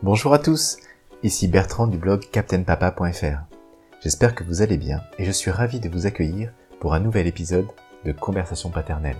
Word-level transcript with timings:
Bonjour 0.00 0.32
à 0.32 0.38
tous, 0.38 0.76
ici 1.24 1.48
Bertrand 1.48 1.88
du 1.88 1.98
blog 1.98 2.20
captainpapa.fr. 2.30 3.40
J'espère 4.00 4.36
que 4.36 4.44
vous 4.44 4.62
allez 4.62 4.76
bien 4.76 5.02
et 5.18 5.24
je 5.24 5.32
suis 5.32 5.50
ravi 5.50 5.80
de 5.80 5.88
vous 5.88 6.06
accueillir 6.06 6.52
pour 6.78 6.94
un 6.94 7.00
nouvel 7.00 7.26
épisode 7.26 7.66
de 8.04 8.12
Conversation 8.12 8.70
paternelle. 8.70 9.16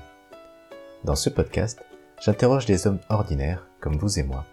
Dans 1.03 1.17
ce 1.17 1.31
podcast, 1.31 1.85
j'interroge 2.23 2.65
des 2.65 2.87
hommes 2.87 3.01
ordinaires, 3.09 3.67
comme 3.81 3.97
vous 3.97 4.21
et 4.21 4.23
moi, 4.23 4.45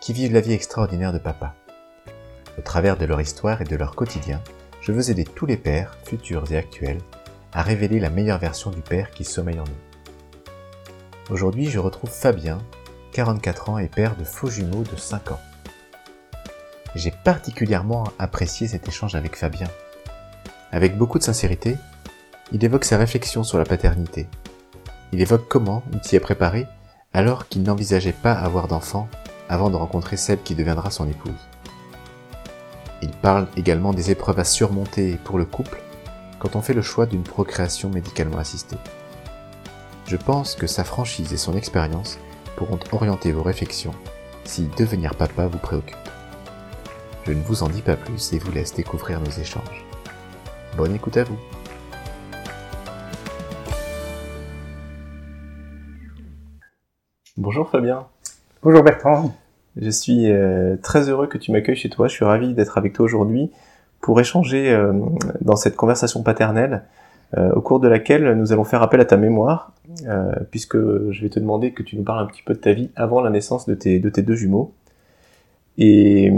qui 0.00 0.12
vivent 0.12 0.32
la 0.32 0.40
vie 0.40 0.52
extraordinaire 0.52 1.12
de 1.12 1.18
papa. 1.18 1.56
Au 2.56 2.62
travers 2.62 2.96
de 2.96 3.04
leur 3.04 3.20
histoire 3.20 3.60
et 3.60 3.64
de 3.64 3.74
leur 3.74 3.96
quotidien, 3.96 4.40
je 4.80 4.92
veux 4.92 5.10
aider 5.10 5.24
tous 5.24 5.44
les 5.44 5.56
pères, 5.56 5.98
futurs 6.04 6.52
et 6.52 6.56
actuels, 6.56 7.00
à 7.52 7.62
révéler 7.62 7.98
la 7.98 8.10
meilleure 8.10 8.38
version 8.38 8.70
du 8.70 8.80
père 8.80 9.10
qui 9.10 9.24
sommeille 9.24 9.58
en 9.58 9.64
nous. 9.64 11.34
Aujourd'hui, 11.34 11.66
je 11.66 11.80
retrouve 11.80 12.10
Fabien, 12.10 12.58
44 13.10 13.70
ans 13.70 13.78
et 13.78 13.88
père 13.88 14.14
de 14.16 14.22
faux 14.22 14.50
jumeaux 14.50 14.84
de 14.84 14.96
5 14.96 15.32
ans. 15.32 15.40
J'ai 16.94 17.10
particulièrement 17.10 18.04
apprécié 18.18 18.68
cet 18.68 18.86
échange 18.86 19.16
avec 19.16 19.36
Fabien. 19.36 19.66
Avec 20.70 20.96
beaucoup 20.96 21.18
de 21.18 21.24
sincérité, 21.24 21.76
il 22.52 22.64
évoque 22.64 22.84
sa 22.84 22.98
réflexion 22.98 23.42
sur 23.42 23.58
la 23.58 23.64
paternité. 23.64 24.28
Il 25.12 25.20
évoque 25.20 25.48
comment 25.48 25.82
il 25.92 26.04
s'y 26.04 26.14
est 26.14 26.20
préparé 26.20 26.66
alors 27.12 27.48
qu'il 27.48 27.62
n'envisageait 27.62 28.12
pas 28.12 28.32
avoir 28.32 28.68
d'enfant 28.68 29.08
avant 29.48 29.70
de 29.70 29.76
rencontrer 29.76 30.16
celle 30.16 30.42
qui 30.42 30.54
deviendra 30.54 30.90
son 30.90 31.08
épouse. 31.08 31.32
Il 33.02 33.10
parle 33.10 33.48
également 33.56 33.92
des 33.92 34.10
épreuves 34.10 34.38
à 34.38 34.44
surmonter 34.44 35.18
pour 35.24 35.38
le 35.38 35.44
couple 35.44 35.80
quand 36.38 36.56
on 36.56 36.62
fait 36.62 36.74
le 36.74 36.82
choix 36.82 37.06
d'une 37.06 37.22
procréation 37.22 37.90
médicalement 37.90 38.38
assistée. 38.38 38.78
Je 40.06 40.16
pense 40.16 40.54
que 40.54 40.66
sa 40.66 40.84
franchise 40.84 41.32
et 41.32 41.38
son 41.38 41.56
expérience 41.56 42.18
pourront 42.56 42.78
orienter 42.92 43.32
vos 43.32 43.42
réflexions 43.42 43.94
si 44.44 44.68
devenir 44.76 45.14
papa 45.14 45.46
vous 45.46 45.58
préoccupe. 45.58 45.96
Je 47.26 47.32
ne 47.32 47.40
vous 47.40 47.62
en 47.62 47.70
dis 47.70 47.80
pas 47.80 47.96
plus 47.96 48.34
et 48.34 48.38
vous 48.38 48.52
laisse 48.52 48.74
découvrir 48.74 49.18
nos 49.18 49.30
échanges. 49.30 49.86
Bonne 50.76 50.94
écoute 50.94 51.16
à 51.16 51.24
vous. 51.24 51.38
Bonjour 57.38 57.70
Fabien. 57.70 58.06
Bonjour 58.62 58.82
Bertrand. 58.82 59.34
Je 59.80 59.88
suis 59.88 60.30
euh, 60.30 60.76
très 60.82 61.08
heureux 61.08 61.26
que 61.26 61.38
tu 61.38 61.50
m'accueilles 61.50 61.76
chez 61.76 61.88
toi. 61.88 62.08
Je 62.08 62.12
suis 62.12 62.26
ravi 62.26 62.52
d'être 62.52 62.76
avec 62.76 62.92
toi 62.92 63.06
aujourd'hui 63.06 63.50
pour 64.02 64.20
échanger 64.20 64.70
euh, 64.70 64.92
dans 65.40 65.56
cette 65.56 65.76
conversation 65.76 66.22
paternelle 66.22 66.82
euh, 67.38 67.52
au 67.54 67.62
cours 67.62 67.80
de 67.80 67.88
laquelle 67.88 68.34
nous 68.34 68.52
allons 68.52 68.64
faire 68.64 68.82
appel 68.82 69.00
à 69.00 69.06
ta 69.06 69.16
mémoire 69.16 69.72
puisque 70.50 70.76
je 70.76 71.22
vais 71.22 71.30
te 71.30 71.40
demander 71.40 71.72
que 71.72 71.82
tu 71.82 71.96
nous 71.96 72.02
parles 72.02 72.22
un 72.22 72.26
petit 72.26 72.42
peu 72.42 72.52
de 72.52 72.58
ta 72.58 72.74
vie 72.74 72.90
avant 72.96 73.22
la 73.22 73.30
naissance 73.30 73.64
de 73.64 73.74
tes, 73.74 73.98
de 73.98 74.10
tes 74.10 74.20
deux 74.20 74.34
jumeaux. 74.34 74.74
Et, 75.76 76.32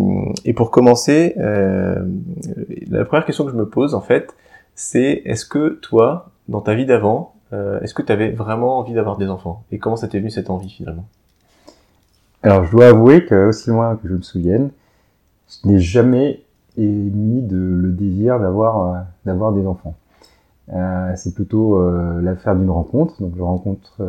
pour 0.56 0.70
commencer, 0.70 1.34
la 1.36 3.04
première 3.04 3.26
question 3.26 3.44
que 3.44 3.50
je 3.50 3.56
me 3.56 3.68
pose 3.68 3.94
en 3.94 4.00
fait, 4.00 4.34
c'est 4.74 5.22
est-ce 5.24 5.44
que 5.44 5.78
toi, 5.82 6.30
dans 6.48 6.60
ta 6.60 6.74
vie 6.74 6.86
d'avant, 6.86 7.34
est-ce 7.52 7.94
que 7.94 8.02
tu 8.02 8.12
avais 8.12 8.30
vraiment 8.30 8.78
envie 8.78 8.94
d'avoir 8.94 9.16
des 9.18 9.28
enfants? 9.28 9.64
Et 9.72 9.78
comment 9.78 9.96
ça 9.96 10.08
t'est 10.08 10.18
venu 10.18 10.30
cette 10.30 10.50
envie 10.50 10.70
finalement? 10.70 11.06
Alors, 12.42 12.64
je 12.64 12.70
dois 12.70 12.88
avouer 12.88 13.24
que, 13.24 13.48
aussi 13.48 13.70
loin 13.70 13.96
que 13.96 14.08
je 14.08 14.14
me 14.14 14.22
souvienne, 14.22 14.70
je 15.48 15.68
n'ai 15.68 15.80
jamais 15.80 16.42
émis 16.76 17.46
le 17.50 17.90
désir 17.90 18.38
d'avoir 18.38 18.94
euh, 18.94 18.98
d'avoir 19.24 19.52
des 19.52 19.66
enfants. 19.66 19.94
Euh, 20.72 21.12
c'est 21.16 21.34
plutôt 21.34 21.78
euh, 21.78 22.20
l'affaire 22.20 22.56
d'une 22.56 22.70
rencontre. 22.70 23.20
Donc, 23.20 23.32
je 23.36 23.42
rencontre 23.42 24.00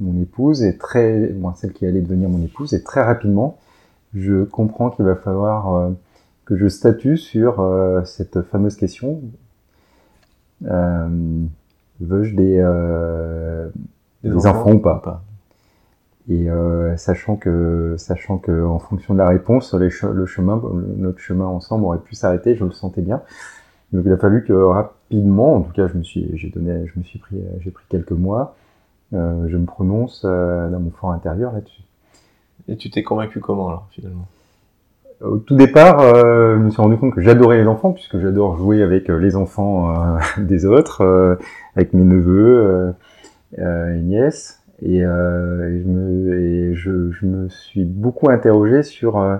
mon 0.00 0.20
épouse 0.20 0.62
et 0.62 0.76
très, 0.76 1.34
celle 1.56 1.72
qui 1.72 1.86
allait 1.86 2.00
devenir 2.00 2.28
mon 2.28 2.42
épouse, 2.42 2.74
et 2.74 2.82
très 2.82 3.02
rapidement, 3.02 3.58
je 4.14 4.44
comprends 4.44 4.90
qu'il 4.90 5.04
va 5.04 5.16
falloir 5.16 5.90
que 6.44 6.56
je 6.56 6.68
statue 6.68 7.16
sur 7.16 7.62
cette 8.04 8.42
fameuse 8.42 8.76
question 8.76 9.20
veux-je 10.62 12.34
des, 12.34 12.56
des, 14.24 14.46
enfants, 14.46 14.72
ou 14.72 14.78
pas? 14.78 15.22
et 16.28 16.50
euh, 16.50 16.96
sachant 16.96 17.36
que, 17.36 17.94
sachant 17.96 18.38
que, 18.38 18.64
en 18.64 18.78
fonction 18.78 19.14
de 19.14 19.18
la 19.18 19.28
réponse, 19.28 19.72
les 19.74 19.88
le 20.12 20.26
chemin, 20.26 20.60
notre 20.96 21.20
chemin 21.20 21.46
ensemble 21.46 21.84
aurait 21.84 21.98
pu 21.98 22.14
s'arrêter. 22.14 22.54
Je 22.54 22.64
le 22.64 22.70
sentais 22.70 23.00
bien. 23.00 23.22
Donc 23.92 24.02
il 24.04 24.12
a 24.12 24.18
fallu 24.18 24.44
que 24.44 24.52
rapidement, 24.52 25.56
en 25.56 25.62
tout 25.62 25.72
cas, 25.72 25.88
je 25.88 25.96
me 25.96 26.02
suis, 26.02 26.30
j'ai 26.36 26.50
donné, 26.50 26.86
je 26.86 26.98
me 26.98 27.04
suis 27.04 27.18
pris, 27.18 27.36
j'ai 27.60 27.70
pris 27.70 27.84
quelques 27.88 28.12
mois. 28.12 28.56
Euh, 29.14 29.48
je 29.48 29.56
me 29.56 29.64
prononce 29.64 30.22
euh, 30.26 30.68
dans 30.68 30.80
mon 30.80 30.90
fort 30.90 31.12
intérieur 31.12 31.52
là-dessus. 31.52 31.82
Et 32.68 32.76
tu 32.76 32.90
t'es 32.90 33.02
convaincu 33.02 33.40
comment 33.40 33.68
alors 33.68 33.88
finalement? 33.90 34.28
Au 35.20 35.38
tout 35.38 35.56
départ, 35.56 36.00
euh, 36.00 36.56
je 36.56 36.62
me 36.62 36.70
suis 36.70 36.80
rendu 36.80 36.96
compte 36.96 37.12
que 37.12 37.20
j'adorais 37.20 37.58
les 37.58 37.66
enfants 37.66 37.92
puisque 37.92 38.20
j'adore 38.20 38.56
jouer 38.56 38.82
avec 38.82 39.08
les 39.08 39.34
enfants 39.34 40.16
des 40.38 40.64
autres, 40.64 41.38
avec 41.74 41.92
mes 41.92 42.04
neveux 42.04 42.94
et 43.56 44.00
nièces. 44.00 44.58
Et, 44.82 45.04
euh, 45.04 45.74
et, 45.74 45.80
je, 45.80 45.88
me, 45.88 46.38
et 46.38 46.74
je, 46.74 47.10
je, 47.10 47.26
me, 47.26 47.48
suis 47.48 47.84
beaucoup 47.84 48.30
interrogé 48.30 48.84
sur, 48.84 49.18
euh, 49.18 49.36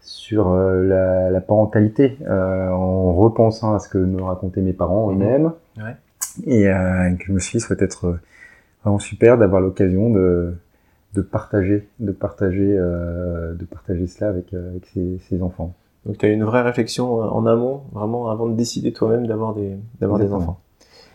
sur 0.00 0.48
euh, 0.48 0.82
la, 0.82 1.30
la, 1.30 1.40
parentalité 1.42 2.16
euh, 2.26 2.70
en 2.70 3.12
repensant 3.12 3.74
à 3.74 3.78
ce 3.78 3.88
que 3.90 3.98
me 3.98 4.22
racontaient 4.22 4.62
mes 4.62 4.72
parents 4.72 5.10
mhm. 5.10 5.22
eux-mêmes. 5.22 5.52
Ouais. 5.76 5.96
Et 6.46 6.62
que 7.18 7.24
je 7.26 7.32
me 7.32 7.38
suis 7.38 7.58
dit, 7.58 7.64
ça 7.64 7.74
être 7.78 8.18
vraiment 8.82 8.98
super 8.98 9.36
d'avoir 9.36 9.60
l'occasion 9.60 10.08
de, 10.08 10.54
de 11.14 11.22
partager, 11.22 11.88
de 12.00 12.12
partager, 12.12 12.74
de 12.74 13.64
partager 13.70 14.06
cela 14.06 14.30
avec, 14.30 14.54
avec 14.54 14.86
ses, 14.94 15.18
ses 15.28 15.42
enfants. 15.42 15.74
Donc 16.06 16.18
tu 16.18 16.26
as 16.26 16.30
eu 16.30 16.32
une 16.32 16.44
vraie 16.44 16.62
réflexion 16.62 17.20
en 17.20 17.46
amont, 17.46 17.82
vraiment 17.92 18.30
avant 18.30 18.46
de 18.46 18.54
décider 18.54 18.92
toi-même 18.92 19.26
d'avoir 19.26 19.54
des, 19.54 19.76
d'avoir 20.00 20.18
des 20.18 20.32
enfants. 20.32 20.60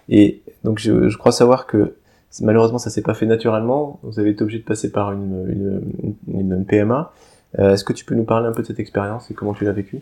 Et 0.09 0.43
donc 0.63 0.79
je, 0.79 1.09
je 1.09 1.17
crois 1.17 1.31
savoir 1.31 1.65
que 1.65 1.95
Malheureusement, 2.41 2.77
ça 2.77 2.89
s'est 2.89 3.01
pas 3.01 3.13
fait 3.13 3.25
naturellement. 3.25 3.99
Vous 4.03 4.19
avez 4.19 4.31
été 4.31 4.43
obligé 4.43 4.59
de 4.59 4.65
passer 4.65 4.91
par 4.91 5.11
une, 5.11 5.81
une, 6.27 6.39
une, 6.39 6.65
PMA. 6.65 7.11
Euh, 7.57 7.73
Est-ce 7.73 7.83
que 7.83 7.93
tu 7.93 8.05
peux 8.05 8.15
nous 8.15 8.25
parler 8.25 8.47
un 8.47 8.51
peu 8.51 8.61
de 8.61 8.67
cette 8.67 8.79
expérience 8.79 9.31
et 9.31 9.33
comment 9.33 9.53
tu 9.53 9.65
l'as 9.65 9.71
vécue? 9.71 10.01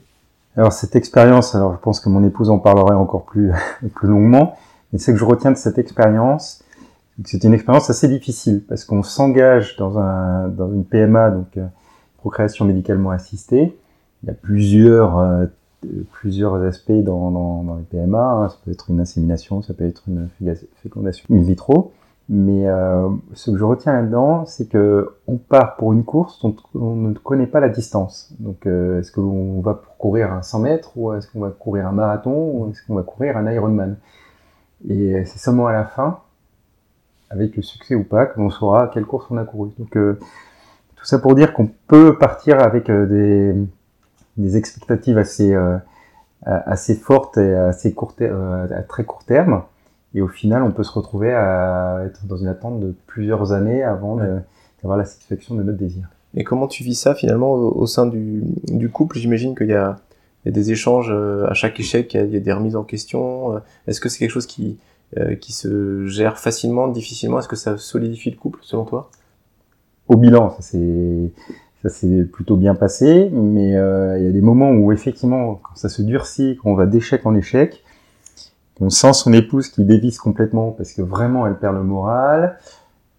Alors 0.57 0.73
cette 0.73 0.95
expérience, 0.95 1.53
alors 1.53 1.73
je 1.73 1.79
pense 1.79 2.00
que 2.00 2.09
mon 2.09 2.23
épouse 2.23 2.50
en 2.50 2.59
parlerait 2.59 2.95
encore 2.95 3.25
plus 3.25 3.51
plus 3.95 4.07
longuement. 4.07 4.57
Mais 4.91 5.00
c'est 5.00 5.11
que 5.11 5.19
je 5.19 5.25
retiens 5.25 5.51
de 5.51 5.57
cette 5.57 5.78
expérience, 5.78 6.63
c'est 7.23 7.43
une 7.43 7.53
expérience 7.53 7.89
assez 7.89 8.07
difficile 8.07 8.63
parce 8.67 8.83
qu'on 8.83 9.01
s'engage 9.01 9.77
dans 9.77 9.97
un 9.97 10.49
dans 10.49 10.71
une 10.71 10.83
PMA, 10.83 11.31
donc 11.31 11.57
euh, 11.57 11.65
procréation 12.17 12.65
médicalement 12.65 13.11
assistée. 13.11 13.77
Il 14.23 14.27
y 14.27 14.29
a 14.29 14.33
plusieurs 14.33 15.17
euh, 15.19 15.45
aspects 16.67 16.91
dans, 16.91 17.77
les 17.77 17.83
PMA. 17.83 18.19
Hein. 18.19 18.49
Ça 18.49 18.57
peut 18.65 18.71
être 18.71 18.89
une 18.89 18.99
insémination, 18.99 19.61
ça 19.61 19.73
peut 19.73 19.85
être 19.85 20.03
une 20.07 20.27
fécondation 20.81 21.25
in 21.31 21.41
vitro. 21.41 21.93
Mais 22.27 22.67
euh, 22.67 23.07
ce 23.33 23.51
que 23.51 23.57
je 23.57 23.63
retiens 23.63 23.93
là-dedans, 23.93 24.47
c'est 24.47 24.67
que 24.67 25.13
on 25.27 25.37
part 25.37 25.75
pour 25.75 25.93
une 25.93 26.03
course 26.03 26.41
dont 26.41 26.55
on 26.73 26.95
ne 26.95 27.13
connaît 27.13 27.45
pas 27.45 27.59
la 27.59 27.69
distance. 27.69 28.33
Donc, 28.39 28.65
est-ce 28.65 29.11
qu'on 29.11 29.61
va 29.61 29.79
courir 29.99 30.33
un 30.33 30.41
100 30.41 30.59
mètres 30.59 30.91
ou 30.97 31.13
est-ce 31.13 31.31
qu'on 31.31 31.41
va 31.41 31.51
courir 31.51 31.87
un 31.87 31.91
marathon 31.91 32.33
ou 32.33 32.71
est-ce 32.71 32.81
qu'on 32.85 32.95
va 32.95 33.03
courir 33.03 33.37
un 33.37 33.49
Ironman? 33.49 33.97
Et 34.89 35.23
c'est 35.25 35.37
seulement 35.37 35.67
à 35.67 35.73
la 35.73 35.85
fin, 35.85 36.19
avec 37.29 37.55
le 37.55 37.61
succès 37.61 37.95
ou 37.95 38.03
pas, 38.03 38.25
que 38.25 38.39
l'on 38.39 38.49
saura 38.49 38.89
quelle 38.93 39.05
course 39.05 39.27
on 39.29 39.37
a 39.37 39.43
couru. 39.43 39.71
Donc, 39.79 39.95
euh, 39.97 40.19
tout 40.95 41.05
ça 41.05 41.19
pour 41.19 41.35
dire 41.35 41.53
qu'on 41.53 41.69
peut 41.87 42.17
partir 42.17 42.59
avec 42.59 42.89
euh, 42.89 43.05
des, 43.05 43.53
des, 44.37 44.57
expectatives 44.57 45.17
assez 45.17 45.53
euh, 45.53 45.77
assez 46.45 46.95
fortes 46.95 47.37
et 47.37 47.55
assez 47.55 47.93
court 47.93 48.13
à 48.21 48.83
très 48.83 49.03
court 49.03 49.23
terme 49.23 49.63
et 50.13 50.21
au 50.21 50.27
final, 50.27 50.63
on 50.63 50.71
peut 50.71 50.83
se 50.83 50.91
retrouver 50.91 51.33
à 51.33 52.03
être 52.05 52.25
dans 52.25 52.37
une 52.37 52.47
attente 52.47 52.79
de 52.79 52.93
plusieurs 53.07 53.51
années 53.51 53.83
avant 53.83 54.15
d'avoir 54.15 54.97
la 54.97 55.03
satisfaction 55.03 55.55
de 55.55 55.63
notre 55.63 55.77
désir. 55.77 56.07
Et 56.35 56.43
comment 56.43 56.67
tu 56.67 56.83
vis 56.83 56.95
ça 56.95 57.16
finalement 57.16 57.51
au, 57.51 57.85
sein 57.85 58.05
du, 58.05 58.43
du 58.67 58.89
couple? 58.89 59.17
J'imagine 59.17 59.55
qu'il 59.55 59.67
y, 59.67 59.71
y 59.71 59.73
a, 59.73 59.97
des 60.45 60.71
échanges 60.71 61.11
à 61.11 61.53
chaque 61.53 61.79
échec, 61.81 62.13
il 62.13 62.31
y 62.31 62.37
a, 62.37 62.39
des 62.39 62.53
remises 62.53 62.78
en 62.78 62.83
question. 62.83 63.59
Est-ce 63.87 63.99
que 63.99 64.07
c'est 64.07 64.19
quelque 64.19 64.31
chose 64.31 64.45
qui, 64.45 64.78
euh, 65.17 65.35
qui 65.35 65.53
se 65.53 66.05
gère 66.07 66.37
facilement, 66.40 66.87
difficilement 66.87 67.40
Est-ce 67.40 67.47
que 67.47 67.55
ça 67.55 67.78
solidifie 67.78 68.31
le 68.31 68.37
couple 68.37 68.59
selon 68.61 68.85
toi? 68.85 69.09
Au 70.07 70.17
bilan, 70.17 70.52
ça 70.52 70.61
c'est 70.61 71.31
s'est 71.87 72.23
plutôt 72.23 72.57
bien 72.57 72.73
passé, 72.73 73.29
mais 73.31 73.69
il 73.69 74.23
y 74.23 74.28
a 74.28 74.31
des 74.31 74.41
moments 74.41 74.72
où 74.72 74.91
effectivement, 74.91 75.61
quand 75.61 75.75
ça 75.75 75.87
se 75.87 76.02
durcit, 76.02 76.57
quand 76.61 76.72
on 76.72 76.75
va 76.75 76.87
d'échec 76.87 77.23
en 77.28 77.35
échec, 77.35 77.84
on 78.81 78.90
sent 78.90 79.13
son 79.13 79.34
épouse 79.34 79.69
qui 79.69 79.85
dévisse 79.85 80.17
complètement 80.17 80.72
parce 80.72 80.93
que 80.93 81.02
vraiment 81.02 81.47
elle 81.47 81.57
perd 81.57 81.75
le 81.75 81.84
moral. 81.84 82.57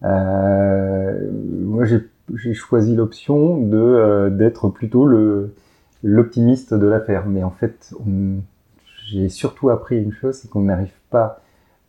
Euh, 0.05 1.31
moi, 1.33 1.85
j'ai 1.85 2.55
choisi 2.55 2.94
l'option 2.94 3.59
de 3.59 3.77
euh, 3.77 4.31
d'être 4.31 4.69
plutôt 4.69 5.06
le 5.06 5.55
l'optimiste 6.03 6.75
de 6.75 6.87
l'affaire. 6.87 7.27
Mais 7.27 7.43
en 7.43 7.50
fait, 7.50 7.94
j'ai 9.06 9.29
surtout 9.29 9.71
appris 9.71 10.03
une 10.03 10.12
chose, 10.12 10.37
c'est 10.37 10.49
qu'on 10.49 10.62
n'arrive 10.62 10.93
pas 11.11 11.41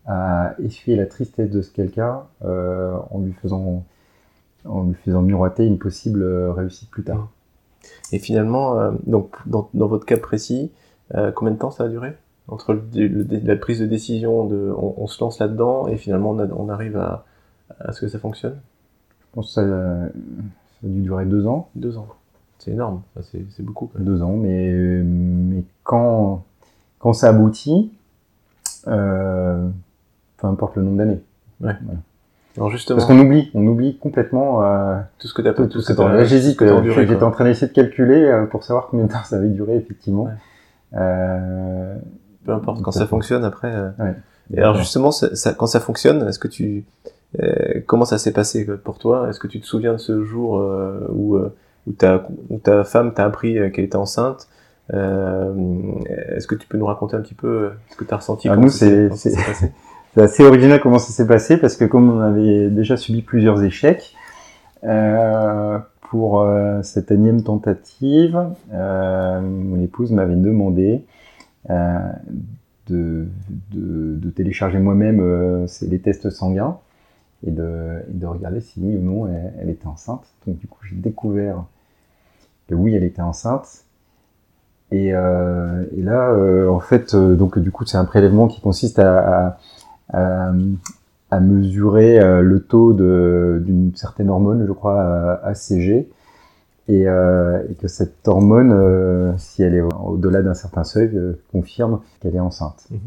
à 0.07 0.55
essuyer 0.63 0.97
la 0.97 1.05
tristesse 1.05 1.49
de 1.49 1.61
ce 1.61 1.71
quelqu'un 1.71 2.23
euh, 2.45 2.97
en 3.11 3.19
lui 3.19 3.33
faisant 3.33 3.83
en 4.65 4.83
lui 4.83 4.95
faisant 4.95 5.21
miroiter 5.21 5.65
une 5.65 5.77
possible 5.77 6.23
réussite 6.49 6.89
plus 6.89 7.03
tard. 7.03 7.29
Et 8.11 8.19
finalement, 8.19 8.79
euh, 8.79 8.91
donc 9.05 9.35
dans, 9.45 9.69
dans, 9.73 9.87
votre 9.87 10.05
cas 10.05 10.17
précis, 10.17 10.71
euh, 11.15 11.31
combien 11.31 11.53
de 11.53 11.59
temps 11.59 11.71
ça 11.71 11.85
a 11.85 11.87
duré? 11.87 12.17
Entre 12.47 12.73
le, 12.73 13.27
la 13.43 13.55
prise 13.57 13.79
de 13.79 13.85
décision 13.85 14.45
de, 14.45 14.73
on, 14.77 14.95
on 14.97 15.07
se 15.07 15.21
lance 15.21 15.39
là-dedans 15.39 15.87
et 15.87 15.97
finalement 15.97 16.31
on, 16.31 16.39
a, 16.39 16.47
on 16.47 16.69
arrive 16.69 16.97
à, 16.97 17.25
à, 17.79 17.91
ce 17.91 18.01
que 18.01 18.07
ça 18.07 18.19
fonctionne? 18.19 18.57
Je 19.19 19.25
pense 19.33 19.47
que 19.47 19.53
ça, 19.53 19.61
ça, 19.61 19.67
a 20.83 20.87
dû 20.87 21.01
durer 21.01 21.25
deux 21.25 21.45
ans. 21.47 21.69
Deux 21.75 21.97
ans. 21.97 22.07
C'est 22.59 22.71
énorme. 22.71 23.01
c'est 23.21 23.61
beaucoup. 23.61 23.87
Quand 23.87 23.99
même. 23.99 24.07
Deux 24.07 24.21
ans, 24.21 24.35
mais 24.35 24.71
mais 24.73 25.63
quand 25.83 26.43
quand 26.99 27.13
ça 27.13 27.29
aboutit, 27.29 27.91
euh, 28.87 29.69
peu 30.37 30.47
importe 30.47 30.75
le 30.75 30.83
nombre 30.83 30.97
d'années. 30.97 31.21
Ouais. 31.61 31.75
Voilà. 31.83 31.99
Alors 32.57 32.69
justement. 32.71 32.97
Parce 32.97 33.07
qu'on 33.07 33.19
oublie, 33.19 33.51
on 33.53 33.65
oublie 33.67 33.97
complètement 33.97 34.63
euh, 34.63 34.97
tout 35.19 35.27
ce 35.27 35.33
que 35.33 35.41
tu 35.41 35.47
as 35.47 35.53
tout, 35.53 35.67
tout 35.67 35.79
ce 35.79 35.93
que 35.93 36.01
Là, 36.01 36.23
j'hésite. 36.25 36.59
J'étais 36.59 37.23
en 37.23 37.31
train 37.31 37.45
d'essayer 37.45 37.67
de 37.67 37.73
calculer 37.73 38.23
euh, 38.23 38.45
pour 38.45 38.63
savoir 38.63 38.87
combien 38.87 39.05
de 39.05 39.11
temps 39.11 39.23
ça 39.23 39.37
avait 39.37 39.49
duré 39.49 39.75
effectivement. 39.75 40.23
Ouais. 40.23 40.31
Euh, 40.95 41.95
Peu 42.45 42.51
importe. 42.51 42.81
Quand 42.81 42.91
ça 42.91 43.05
fonctionne 43.05 43.43
après. 43.43 43.71
Euh... 43.71 43.89
Ouais. 43.99 44.15
Et 44.53 44.59
alors 44.59 44.75
justement, 44.75 45.11
ça, 45.11 45.35
ça, 45.35 45.53
quand 45.53 45.67
ça 45.67 45.79
fonctionne, 45.79 46.27
est-ce 46.27 46.39
que 46.39 46.47
tu 46.47 46.85
euh, 47.41 47.81
comment 47.85 48.05
ça 48.05 48.17
s'est 48.17 48.31
passé 48.31 48.65
pour 48.65 48.97
toi? 48.97 49.29
Est-ce 49.29 49.39
que 49.39 49.47
tu 49.47 49.59
te 49.59 49.65
souviens 49.65 49.93
de 49.93 49.97
ce 49.97 50.23
jour 50.23 50.59
euh, 50.59 51.05
où, 51.09 51.37
où, 51.37 51.91
ta, 51.91 52.25
où 52.49 52.57
ta 52.57 52.83
femme 52.85 53.13
t'a 53.13 53.25
appris 53.25 53.55
qu'elle 53.71 53.85
était 53.85 53.97
enceinte? 53.97 54.47
Est-ce 54.89 56.47
que 56.47 56.55
tu 56.55 56.65
peux 56.67 56.77
nous 56.77 56.85
raconter 56.85 57.17
un 57.17 57.21
petit 57.21 57.35
peu 57.35 57.71
ce 57.91 57.97
que 57.97 58.05
tu 58.05 58.13
as 58.13 58.17
ressenti 58.17 58.47
ah, 58.47 58.55
Nous, 58.55 58.69
c'est 58.69 59.09
c'est 60.13 60.21
assez 60.21 60.43
original 60.43 60.79
comment 60.81 60.99
ça 60.99 61.11
s'est 61.11 61.27
passé 61.27 61.57
parce 61.57 61.77
que 61.77 61.85
comme 61.85 62.09
on 62.09 62.19
avait 62.21 62.69
déjà 62.69 62.97
subi 62.97 63.21
plusieurs 63.21 63.63
échecs 63.63 64.15
euh, 64.83 65.79
pour 66.09 66.41
euh, 66.41 66.81
cette 66.83 67.11
énième 67.11 67.43
tentative, 67.43 68.39
euh, 68.73 69.41
mon 69.41 69.81
épouse 69.81 70.11
m'avait 70.11 70.35
demandé 70.35 71.03
de, 71.69 73.27
de, 73.73 74.29
télécharger 74.29 74.79
moi-même 74.79 75.65
les 75.81 75.99
tests 75.99 76.29
sanguins 76.29 76.77
et 77.45 77.51
de, 77.51 78.03
et 78.09 78.13
de, 78.13 78.25
regarder 78.25 78.61
si 78.61 78.79
oui 78.81 78.95
ou 78.95 79.01
non 79.01 79.27
elle, 79.59 79.69
était 79.69 79.87
enceinte. 79.87 80.23
Donc 80.45 80.57
du 80.57 80.67
coup 80.67 80.79
j'ai 80.87 80.95
découvert 80.95 81.65
que 82.69 82.75
oui 82.75 82.95
elle 82.95 83.03
était 83.03 83.21
enceinte. 83.21 83.83
Et, 84.91 85.07
et 85.07 86.01
là, 86.01 86.33
en 86.69 86.79
fait, 86.79 87.13
donc 87.13 87.59
du 87.59 87.71
coup, 87.71 87.85
c'est 87.85 87.97
un 87.97 88.05
prélèvement 88.05 88.47
qui 88.47 88.61
consiste 88.61 88.99
à, 88.99 89.57
à, 90.13 90.51
à 91.31 91.39
mesurer 91.39 92.19
euh, 92.19 92.41
le 92.41 92.61
taux 92.61 92.93
d'une 92.93 93.95
certaine 93.95 94.29
hormone, 94.29 94.65
je 94.67 94.71
crois, 94.71 95.39
ACG, 95.43 96.09
et, 96.89 97.07
euh, 97.07 97.61
et 97.69 97.73
que 97.75 97.87
cette 97.87 98.27
hormone, 98.27 98.71
euh, 98.71 99.33
si 99.37 99.61
elle 99.61 99.75
est 99.75 99.81
au-delà 99.81 100.41
d'un 100.41 100.53
certain 100.53 100.83
seuil, 100.83 101.11
confirme 101.51 101.99
qu'elle 102.19 102.35
est 102.35 102.39
enceinte. 102.39 102.87
Mhm. 102.91 102.99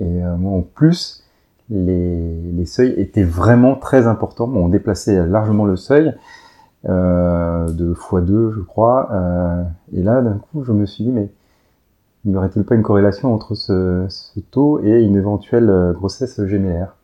Et 0.00 0.20
moi, 0.38 0.52
en 0.52 0.62
plus, 0.62 1.22
les, 1.70 2.50
les, 2.52 2.66
seuils 2.66 2.94
étaient 2.98 3.22
vraiment 3.22 3.76
très 3.76 4.08
importants. 4.08 4.48
Bon, 4.48 4.64
on 4.64 4.68
déplaçait 4.68 5.24
largement 5.24 5.64
le 5.64 5.76
seuil 5.76 6.12
euh, 6.88 7.70
de 7.70 7.94
x2, 7.94 8.52
je 8.52 8.60
crois. 8.60 9.08
Euh, 9.12 9.64
et 9.94 10.02
là, 10.02 10.20
d'un 10.20 10.38
coup, 10.38 10.64
je 10.64 10.72
me 10.72 10.84
suis 10.84 11.04
dit, 11.04 11.10
mais 11.10 11.30
n'y 12.24 12.36
aurait-il 12.36 12.64
pas 12.64 12.74
une 12.74 12.82
corrélation 12.82 13.32
entre 13.34 13.54
ce, 13.54 14.06
ce, 14.08 14.40
taux 14.40 14.82
et 14.82 15.02
une 15.02 15.16
éventuelle 15.16 15.68
euh, 15.68 15.92
grossesse 15.92 16.44
gémellaire? 16.46 16.96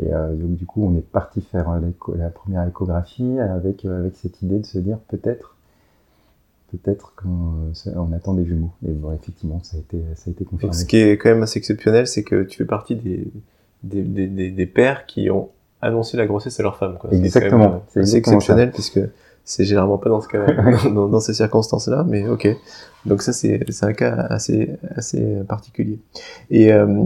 Et 0.00 0.12
euh, 0.12 0.34
donc, 0.34 0.56
du 0.56 0.66
coup, 0.66 0.84
on 0.84 0.96
est 0.96 1.02
parti 1.02 1.40
faire 1.40 1.70
euh, 1.70 1.80
la 2.16 2.30
première 2.30 2.66
échographie 2.66 3.38
avec, 3.38 3.84
avec 3.84 4.14
cette 4.16 4.42
idée 4.42 4.58
de 4.58 4.66
se 4.66 4.78
dire 4.78 4.98
peut-être 5.08 5.54
peut-être 6.70 7.14
qu'on 7.16 7.72
on 7.96 8.12
attend 8.12 8.34
des 8.34 8.44
jumeaux. 8.44 8.72
Et 8.86 8.92
bon, 8.92 9.12
effectivement, 9.12 9.60
ça 9.62 9.78
a 9.78 9.80
été, 9.80 10.02
ça 10.16 10.24
a 10.28 10.30
été 10.30 10.44
confirmé. 10.44 10.74
Ce 10.74 10.84
qui 10.84 10.98
est 10.98 11.16
quand 11.16 11.30
même 11.30 11.42
assez 11.42 11.58
exceptionnel, 11.58 12.06
c'est 12.06 12.22
que 12.22 12.42
tu 12.42 12.58
fais 12.58 12.66
partie 12.66 12.94
des, 12.94 13.26
des, 13.82 14.02
des, 14.02 14.50
des, 14.50 14.66
pères 14.66 15.06
qui 15.06 15.30
ont 15.30 15.48
annoncé 15.80 16.18
la 16.18 16.26
grossesse 16.26 16.60
à 16.60 16.62
leur 16.62 16.76
femme. 16.76 16.98
Quoi. 16.98 17.10
Exactement. 17.12 17.84
C'est 17.88 18.14
exceptionnel 18.14 18.70
puisque 18.70 19.00
c'est 19.48 19.64
généralement 19.64 19.96
pas 19.96 20.10
dans 20.10 20.20
ce 20.20 20.28
cas, 20.28 20.44
dans, 20.90 21.08
dans, 21.08 21.20
ces 21.20 21.32
circonstances-là, 21.32 22.04
mais 22.06 22.28
ok. 22.28 22.46
Donc 23.06 23.22
ça 23.22 23.32
c'est 23.32 23.64
un 23.82 23.92
cas 23.94 24.12
assez 24.28 24.76
assez 24.94 25.38
particulier. 25.48 25.98
Et 26.50 26.70
euh, 26.70 27.04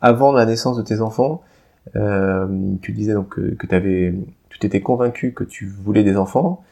avant 0.00 0.30
la 0.30 0.46
naissance 0.46 0.76
de 0.76 0.82
tes 0.82 1.00
enfants, 1.00 1.42
euh, 1.96 2.46
tu 2.82 2.92
disais 2.92 3.14
donc 3.14 3.30
que, 3.30 3.40
que 3.54 3.74
avais, 3.74 4.14
tu 4.48 4.60
t'étais 4.60 4.80
convaincu 4.80 5.32
que 5.32 5.42
tu 5.42 5.66
voulais 5.66 6.04
des 6.04 6.16
enfants. 6.16 6.62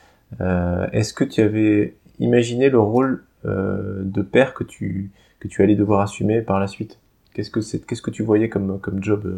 Euh, 0.40 0.86
Est-ce 0.92 1.12
que 1.12 1.24
tu 1.24 1.40
avais 1.40 1.96
imaginé 2.20 2.70
le 2.70 2.78
rôle 2.78 3.24
de 3.44 4.22
père 4.22 4.54
que 4.54 4.64
tu 4.64 5.10
que 5.40 5.48
tu 5.48 5.62
allais 5.62 5.74
devoir 5.74 6.00
assumer 6.00 6.40
par 6.40 6.60
la 6.60 6.68
suite? 6.68 7.00
Qu'est-ce 7.34 7.50
que 7.50 7.60
c'est 7.60 7.84
Qu'est-ce 7.84 8.00
que 8.00 8.12
tu 8.12 8.22
voyais 8.22 8.48
comme 8.48 8.78
comme 8.78 9.02
job 9.02 9.28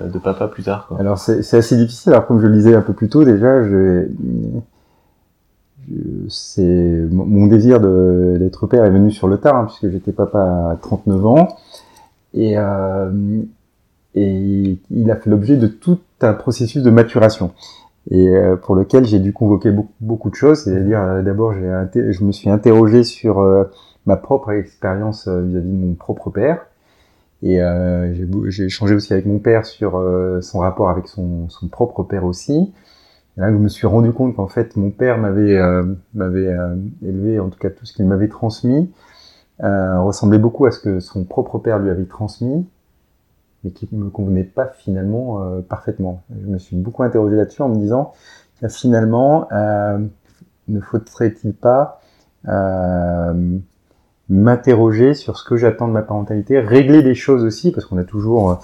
de 0.00 0.18
papa 0.18 0.48
plus 0.48 0.62
tard 0.62 0.86
quoi? 0.88 0.98
Alors 0.98 1.18
c'est 1.18 1.58
assez 1.58 1.76
difficile. 1.76 2.12
Alors 2.12 2.26
comme 2.26 2.40
je 2.40 2.46
le 2.46 2.54
disais 2.54 2.74
un 2.74 2.80
peu 2.80 2.94
plus 2.94 3.10
tôt 3.10 3.24
déjà, 3.24 3.62
je 3.62 4.08
c'est 6.28 7.06
mon 7.10 7.46
désir 7.46 7.80
d'être 7.80 8.66
père 8.66 8.84
est 8.84 8.90
venu 8.90 9.10
sur 9.10 9.28
le 9.28 9.38
tard, 9.38 9.56
hein, 9.56 9.64
puisque 9.66 9.90
j'étais 9.90 10.12
papa 10.12 10.70
à 10.72 10.76
39 10.80 11.26
ans, 11.26 11.48
et, 12.34 12.58
euh, 12.58 13.10
et 14.14 14.78
il 14.90 15.10
a 15.10 15.16
fait 15.16 15.30
l'objet 15.30 15.56
de 15.56 15.66
tout 15.66 15.98
un 16.20 16.34
processus 16.34 16.82
de 16.82 16.90
maturation, 16.90 17.52
et 18.10 18.28
euh, 18.28 18.56
pour 18.56 18.74
lequel 18.74 19.04
j'ai 19.04 19.18
dû 19.18 19.32
convoquer 19.32 19.70
beaucoup, 20.00 20.30
de 20.30 20.34
choses. 20.34 20.64
C'est-à-dire, 20.64 21.00
euh, 21.00 21.22
d'abord, 21.22 21.52
je 21.52 22.24
me 22.24 22.32
suis 22.32 22.50
interrogé 22.50 23.04
sur 23.04 23.44
ma 24.06 24.16
propre 24.16 24.52
expérience 24.52 25.28
vis-à-vis 25.28 25.70
de 25.70 25.86
mon 25.86 25.94
propre 25.94 26.30
père, 26.30 26.66
et 27.42 27.60
j'ai 28.48 28.64
échangé 28.64 28.94
aussi 28.94 29.12
avec 29.12 29.26
mon 29.26 29.38
père 29.38 29.64
sur 29.64 30.02
son 30.40 30.58
rapport 30.58 30.90
avec 30.90 31.06
son, 31.06 31.48
son 31.48 31.68
propre 31.68 32.02
père 32.02 32.24
aussi 32.24 32.72
là, 33.38 33.50
je 33.52 33.56
me 33.56 33.68
suis 33.68 33.86
rendu 33.86 34.12
compte 34.12 34.36
qu'en 34.36 34.48
fait, 34.48 34.76
mon 34.76 34.90
père 34.90 35.16
m'avait 35.18 35.56
euh, 35.56 35.84
euh, 36.18 36.76
élevé, 37.02 37.38
en 37.40 37.48
tout 37.48 37.58
cas 37.58 37.70
tout 37.70 37.86
ce 37.86 37.92
qu'il 37.92 38.04
m'avait 38.06 38.28
transmis, 38.28 38.92
euh, 39.62 40.00
ressemblait 40.00 40.38
beaucoup 40.38 40.66
à 40.66 40.72
ce 40.72 40.80
que 40.80 41.00
son 41.00 41.24
propre 41.24 41.58
père 41.58 41.78
lui 41.78 41.88
avait 41.88 42.04
transmis, 42.04 42.66
mais 43.64 43.70
qui 43.70 43.88
ne 43.92 44.04
me 44.04 44.10
convenait 44.10 44.44
pas 44.44 44.66
finalement 44.66 45.40
parfaitement. 45.68 46.22
Je 46.42 46.46
me 46.46 46.58
suis 46.58 46.76
beaucoup 46.76 47.02
interrogé 47.02 47.36
là-dessus 47.36 47.62
en 47.62 47.68
me 47.68 47.76
disant, 47.76 48.12
finalement, 48.68 49.48
ne 49.50 50.80
faudrait-il 50.80 51.54
pas 51.54 52.00
m'interroger 54.28 55.14
sur 55.14 55.38
ce 55.38 55.44
que 55.44 55.56
j'attends 55.56 55.88
de 55.88 55.92
ma 55.92 56.02
parentalité, 56.02 56.60
régler 56.60 57.02
des 57.02 57.16
choses 57.16 57.42
aussi, 57.42 57.72
parce 57.72 57.84
qu'on 57.84 57.98
a 57.98 58.04
toujours, 58.04 58.60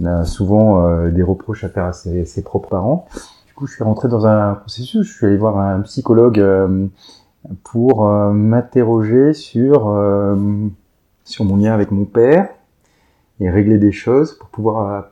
on 0.00 0.06
a 0.06 0.24
souvent 0.24 1.06
des 1.10 1.22
reproches 1.22 1.64
à 1.64 1.68
faire 1.68 1.84
à 1.84 1.92
ses 1.92 2.42
propres 2.42 2.70
parents 2.70 3.06
je 3.66 3.74
suis 3.74 3.84
rentré 3.84 4.08
dans 4.08 4.26
un 4.26 4.54
processus. 4.54 5.06
Je 5.06 5.12
suis 5.12 5.26
allé 5.26 5.36
voir 5.36 5.58
un 5.58 5.80
psychologue 5.80 6.38
euh, 6.38 6.86
pour 7.64 8.06
euh, 8.06 8.30
m'interroger 8.32 9.32
sur 9.34 9.88
euh, 9.88 10.36
sur 11.24 11.44
mon 11.44 11.56
lien 11.56 11.72
avec 11.72 11.90
mon 11.90 12.04
père 12.04 12.48
et 13.40 13.50
régler 13.50 13.78
des 13.78 13.92
choses 13.92 14.34
pour 14.38 14.48
pouvoir 14.48 15.06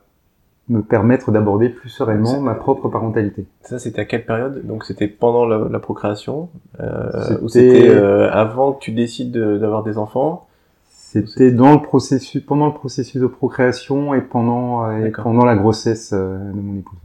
me 0.67 0.81
permettre 0.81 1.31
d'aborder 1.31 1.69
plus 1.69 1.89
sereinement 1.89 2.39
ma 2.41 2.53
propre 2.53 2.89
parentalité. 2.89 3.47
Ça, 3.61 3.79
c'était 3.79 4.01
à 4.01 4.05
quelle 4.05 4.25
période? 4.25 4.65
Donc, 4.67 4.85
c'était 4.85 5.07
pendant 5.07 5.45
la, 5.45 5.67
la 5.67 5.79
procréation 5.79 6.49
euh, 6.79 7.37
ou 7.41 7.49
c'était 7.49 7.89
avant 7.89 8.73
que 8.73 8.79
tu 8.79 8.91
décides 8.91 9.35
d'avoir 9.35 9.83
des 9.83 9.97
enfants? 9.97 10.45
C'était 10.89 11.51
dans 11.51 11.73
le 11.73 11.81
processus, 11.81 12.43
pendant 12.43 12.67
le 12.67 12.73
processus 12.73 13.19
de 13.19 13.25
procréation 13.25 14.13
et 14.13 14.21
pendant 14.21 14.91
et 14.91 15.09
pendant 15.09 15.43
la 15.43 15.55
grossesse 15.55 16.13
de 16.13 16.61
mon 16.61 16.77
épouse. 16.77 16.99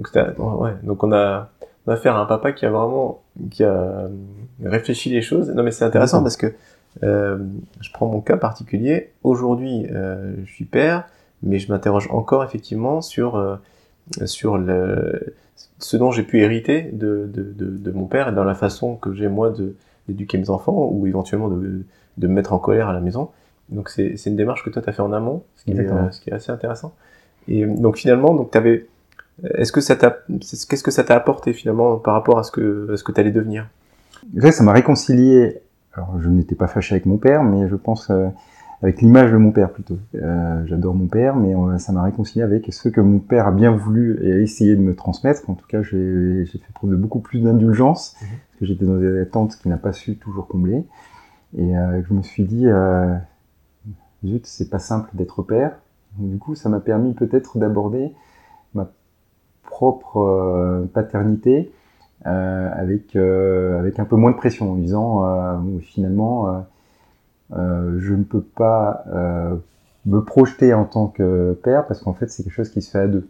Donc, 0.00 0.60
ouais, 0.60 0.72
donc 0.82 1.04
on 1.04 1.12
a, 1.12 1.50
on 1.86 1.90
a 1.90 1.94
affaire 1.94 2.16
à 2.16 2.20
un 2.20 2.26
papa 2.26 2.52
qui 2.52 2.64
a 2.66 2.70
vraiment, 2.70 3.22
qui 3.50 3.64
a 3.64 4.08
réfléchi 4.64 5.10
les 5.10 5.22
choses. 5.22 5.50
Non 5.50 5.62
mais 5.62 5.70
c'est 5.70 5.84
intéressant 5.84 6.22
parce 6.22 6.36
que 6.36 6.52
euh, 7.02 7.38
je 7.80 7.90
prends 7.92 8.06
mon 8.06 8.20
cas 8.20 8.36
particulier. 8.36 9.10
Aujourd'hui, 9.22 9.86
euh, 9.90 10.34
je 10.44 10.52
suis 10.52 10.64
père, 10.64 11.04
mais 11.42 11.58
je 11.58 11.70
m'interroge 11.70 12.08
encore 12.10 12.44
effectivement 12.44 13.00
sur 13.00 13.36
euh, 13.36 13.56
sur 14.24 14.58
le, 14.58 15.34
ce 15.78 15.96
dont 15.96 16.10
j'ai 16.10 16.22
pu 16.24 16.40
hériter 16.40 16.82
de, 16.82 17.30
de, 17.32 17.42
de, 17.42 17.66
de, 17.66 17.90
mon 17.92 18.06
père 18.06 18.28
et 18.28 18.32
dans 18.32 18.44
la 18.44 18.54
façon 18.54 18.96
que 18.96 19.14
j'ai 19.14 19.28
moi 19.28 19.54
d'éduquer 20.08 20.36
mes 20.38 20.50
enfants 20.50 20.88
ou 20.90 21.06
éventuellement 21.06 21.48
de, 21.48 21.84
de 22.16 22.26
me 22.26 22.32
mettre 22.32 22.52
en 22.52 22.58
colère 22.58 22.88
à 22.88 22.92
la 22.92 23.00
maison. 23.00 23.30
Donc 23.68 23.88
c'est 23.88 24.16
une 24.26 24.34
démarche 24.34 24.64
que 24.64 24.70
toi 24.70 24.82
tu 24.82 24.88
as 24.88 24.92
fait 24.92 25.02
en 25.02 25.12
amont, 25.12 25.44
ce 25.56 25.64
qui, 25.64 25.70
est, 25.72 25.86
ce 26.10 26.20
qui 26.20 26.30
est 26.30 26.32
assez 26.32 26.50
intéressant. 26.50 26.92
Et 27.46 27.64
donc 27.66 27.98
finalement, 27.98 28.34
donc 28.34 28.50
tu 28.50 28.58
avais 28.58 28.86
est-ce 29.54 29.72
que 29.72 29.80
ça 29.80 29.96
t'a, 29.96 30.18
qu'est-ce 30.40 30.82
que 30.82 30.90
ça 30.90 31.04
t'a 31.04 31.16
apporté 31.16 31.52
finalement 31.52 31.96
par 31.96 32.14
rapport 32.14 32.38
à 32.38 32.42
ce 32.42 32.50
que, 32.50 32.92
à 32.92 32.96
ce 32.96 33.04
que 33.04 33.12
t'allais 33.12 33.30
devenir? 33.30 33.68
Déjà, 34.32 34.52
ça 34.52 34.62
m'a 34.62 34.72
réconcilié. 34.72 35.60
Alors, 35.94 36.20
je 36.20 36.28
n'étais 36.28 36.54
pas 36.54 36.66
fâché 36.66 36.94
avec 36.94 37.06
mon 37.06 37.16
père, 37.16 37.42
mais 37.42 37.68
je 37.68 37.74
pense 37.74 38.10
euh, 38.10 38.28
avec 38.82 39.02
l'image 39.02 39.30
de 39.30 39.36
mon 39.36 39.52
père 39.52 39.70
plutôt. 39.70 39.98
Euh, 40.14 40.62
j'adore 40.66 40.94
mon 40.94 41.06
père, 41.06 41.36
mais 41.36 41.54
euh, 41.54 41.78
ça 41.78 41.92
m'a 41.92 42.02
réconcilié 42.02 42.42
avec 42.42 42.72
ce 42.72 42.88
que 42.88 43.00
mon 43.00 43.18
père 43.18 43.46
a 43.46 43.52
bien 43.52 43.72
voulu 43.72 44.18
et 44.22 44.32
a 44.32 44.38
essayé 44.38 44.74
de 44.74 44.80
me 44.80 44.94
transmettre. 44.94 45.48
En 45.48 45.54
tout 45.54 45.66
cas, 45.66 45.82
j'ai 45.82 46.46
fait 46.46 46.60
preuve 46.74 46.90
de 46.90 46.96
beaucoup 46.96 47.20
plus 47.20 47.40
d'indulgence. 47.40 48.16
Mhm. 48.20 48.28
puisque 48.50 48.72
j'étais 48.72 48.86
dans 48.86 48.98
des 48.98 49.20
attentes 49.20 49.56
qu'il 49.56 49.70
n'a 49.70 49.76
pas 49.76 49.92
su 49.92 50.16
toujours 50.16 50.46
combler. 50.46 50.84
Et 51.56 51.76
euh, 51.76 52.02
je 52.08 52.14
me 52.14 52.22
suis 52.22 52.44
dit, 52.44 52.66
euh, 52.66 53.14
zut, 54.24 54.46
c'est 54.46 54.70
pas 54.70 54.78
simple 54.78 55.10
d'être 55.14 55.42
père. 55.42 55.72
du 56.18 56.38
coup, 56.38 56.54
ça 56.54 56.68
m'a 56.68 56.80
permis 56.80 57.12
peut-être 57.12 57.58
d'aborder 57.58 58.12
propre 59.64 60.18
euh, 60.18 60.90
paternité 60.92 61.72
avec 62.22 63.16
avec 63.16 63.98
un 63.98 64.04
peu 64.04 64.16
moins 64.16 64.30
de 64.30 64.36
pression, 64.36 64.72
en 64.72 64.74
disant 64.74 65.24
finalement, 65.80 66.66
je 67.50 68.14
ne 68.14 68.24
peux 68.24 68.42
pas 68.42 69.04
me 70.04 70.22
projeter 70.22 70.74
en 70.74 70.84
tant 70.84 71.06
que 71.06 71.58
père 71.62 71.86
parce 71.86 72.02
qu'en 72.02 72.12
fait 72.12 72.28
c'est 72.28 72.42
quelque 72.42 72.52
chose 72.52 72.68
qui 72.68 72.82
se 72.82 72.90
fait 72.90 72.98
à 72.98 73.06
deux, 73.06 73.26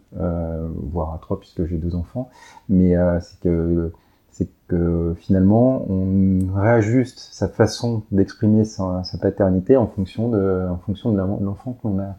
voire 0.91 1.13
à 1.13 1.19
trois 1.19 1.39
puisque 1.39 1.65
j'ai 1.67 1.77
deux 1.77 1.95
enfants. 1.95 2.29
Mais 2.67 2.93
c'est 3.21 3.39
que 3.39 3.93
c'est 4.31 4.49
que 4.67 5.13
finalement 5.19 5.85
on 5.89 6.53
réajuste 6.53 7.19
sa 7.31 7.47
façon 7.47 8.03
d'exprimer 8.11 8.65
sa, 8.65 9.03
paternité 9.21 9.77
en 9.77 9.87
fonction 9.87 10.29
de, 10.29 10.67
en 10.69 10.77
fonction 10.77 11.11
de 11.11 11.17
l'enfant 11.17 11.77
qu'on 11.81 11.99
a 11.99 12.15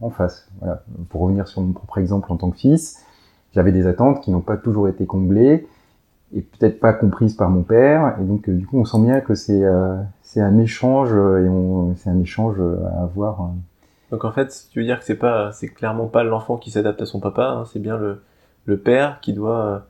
en 0.00 0.10
face. 0.10 0.48
Voilà. 0.60 0.82
Pour 1.08 1.22
revenir 1.22 1.48
sur 1.48 1.62
mon 1.62 1.72
propre 1.72 1.98
exemple 1.98 2.30
en 2.30 2.36
tant 2.36 2.50
que 2.50 2.58
fils, 2.58 3.02
j'avais 3.54 3.72
des 3.72 3.86
attentes 3.86 4.22
qui 4.22 4.30
n'ont 4.30 4.40
pas 4.40 4.56
toujours 4.56 4.88
été 4.88 5.06
comblées 5.06 5.66
et 6.34 6.40
peut-être 6.40 6.80
pas 6.80 6.92
comprises 6.92 7.34
par 7.34 7.48
mon 7.48 7.62
père. 7.62 8.16
Et 8.20 8.24
donc 8.24 8.48
du 8.50 8.66
coup 8.66 8.78
on 8.78 8.84
sent 8.84 9.00
bien 9.00 9.20
que 9.20 9.34
c'est 9.34 9.64
euh, 9.64 9.96
c'est 10.22 10.40
un 10.40 10.58
échange 10.58 11.12
et 11.12 11.48
c'est 11.96 12.10
un 12.10 12.20
échange 12.20 12.56
à 12.60 13.02
avoir. 13.02 13.50
Donc 14.10 14.24
en 14.24 14.32
fait, 14.32 14.68
tu 14.70 14.80
veux 14.80 14.84
dire 14.84 14.98
que 14.98 15.04
c'est 15.04 15.16
pas 15.16 15.52
c'est 15.52 15.68
clairement 15.68 16.06
pas 16.06 16.22
l'enfant 16.22 16.56
qui 16.56 16.70
s'adapte 16.70 17.02
à 17.02 17.06
son 17.06 17.20
papa, 17.20 17.48
hein, 17.48 17.64
c'est 17.72 17.80
bien 17.80 17.96
le 17.96 18.22
le 18.66 18.76
père 18.76 19.20
qui 19.20 19.32
doit 19.32 19.86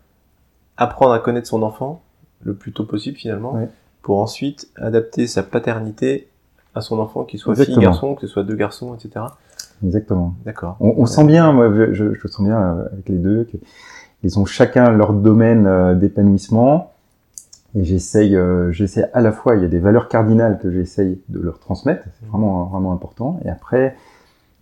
apprendre 0.76 1.12
à 1.12 1.18
connaître 1.18 1.48
son 1.48 1.62
enfant 1.62 2.02
le 2.42 2.54
plus 2.54 2.72
tôt 2.72 2.84
possible 2.84 3.16
finalement, 3.16 3.58
pour 4.02 4.20
ensuite 4.20 4.70
adapter 4.76 5.26
sa 5.26 5.42
paternité 5.42 6.28
à 6.74 6.80
son 6.80 6.98
enfant, 6.98 7.24
qu'il 7.24 7.40
soit 7.40 7.56
fille, 7.56 7.78
garçon, 7.78 8.14
que 8.14 8.20
ce 8.20 8.26
soit 8.26 8.44
deux 8.44 8.54
garçons, 8.54 8.94
etc. 8.94 9.26
Exactement. 9.84 10.34
D'accord. 10.44 10.76
On, 10.80 11.06
sent 11.06 11.24
bien, 11.24 11.52
moi, 11.52 11.72
je, 11.72 12.14
je, 12.14 12.28
sens 12.28 12.44
bien 12.44 12.60
euh, 12.60 12.88
avec 12.92 13.08
les 13.08 13.18
deux, 13.18 13.46
qu'ils 14.20 14.38
ont 14.38 14.44
chacun 14.44 14.90
leur 14.90 15.12
domaine 15.12 15.66
euh, 15.66 15.94
d'épanouissement. 15.94 16.92
Et 17.74 17.84
j'essaye, 17.84 18.34
euh, 18.36 18.72
j'essaie 18.72 19.10
à 19.12 19.20
la 19.20 19.32
fois, 19.32 19.56
il 19.56 19.62
y 19.62 19.64
a 19.64 19.68
des 19.68 19.78
valeurs 19.78 20.08
cardinales 20.08 20.58
que 20.62 20.70
j'essaye 20.70 21.20
de 21.28 21.40
leur 21.40 21.58
transmettre, 21.58 22.04
c'est 22.18 22.26
vraiment 22.26 22.64
vraiment 22.64 22.92
important. 22.92 23.38
Et 23.44 23.50
après, 23.50 23.96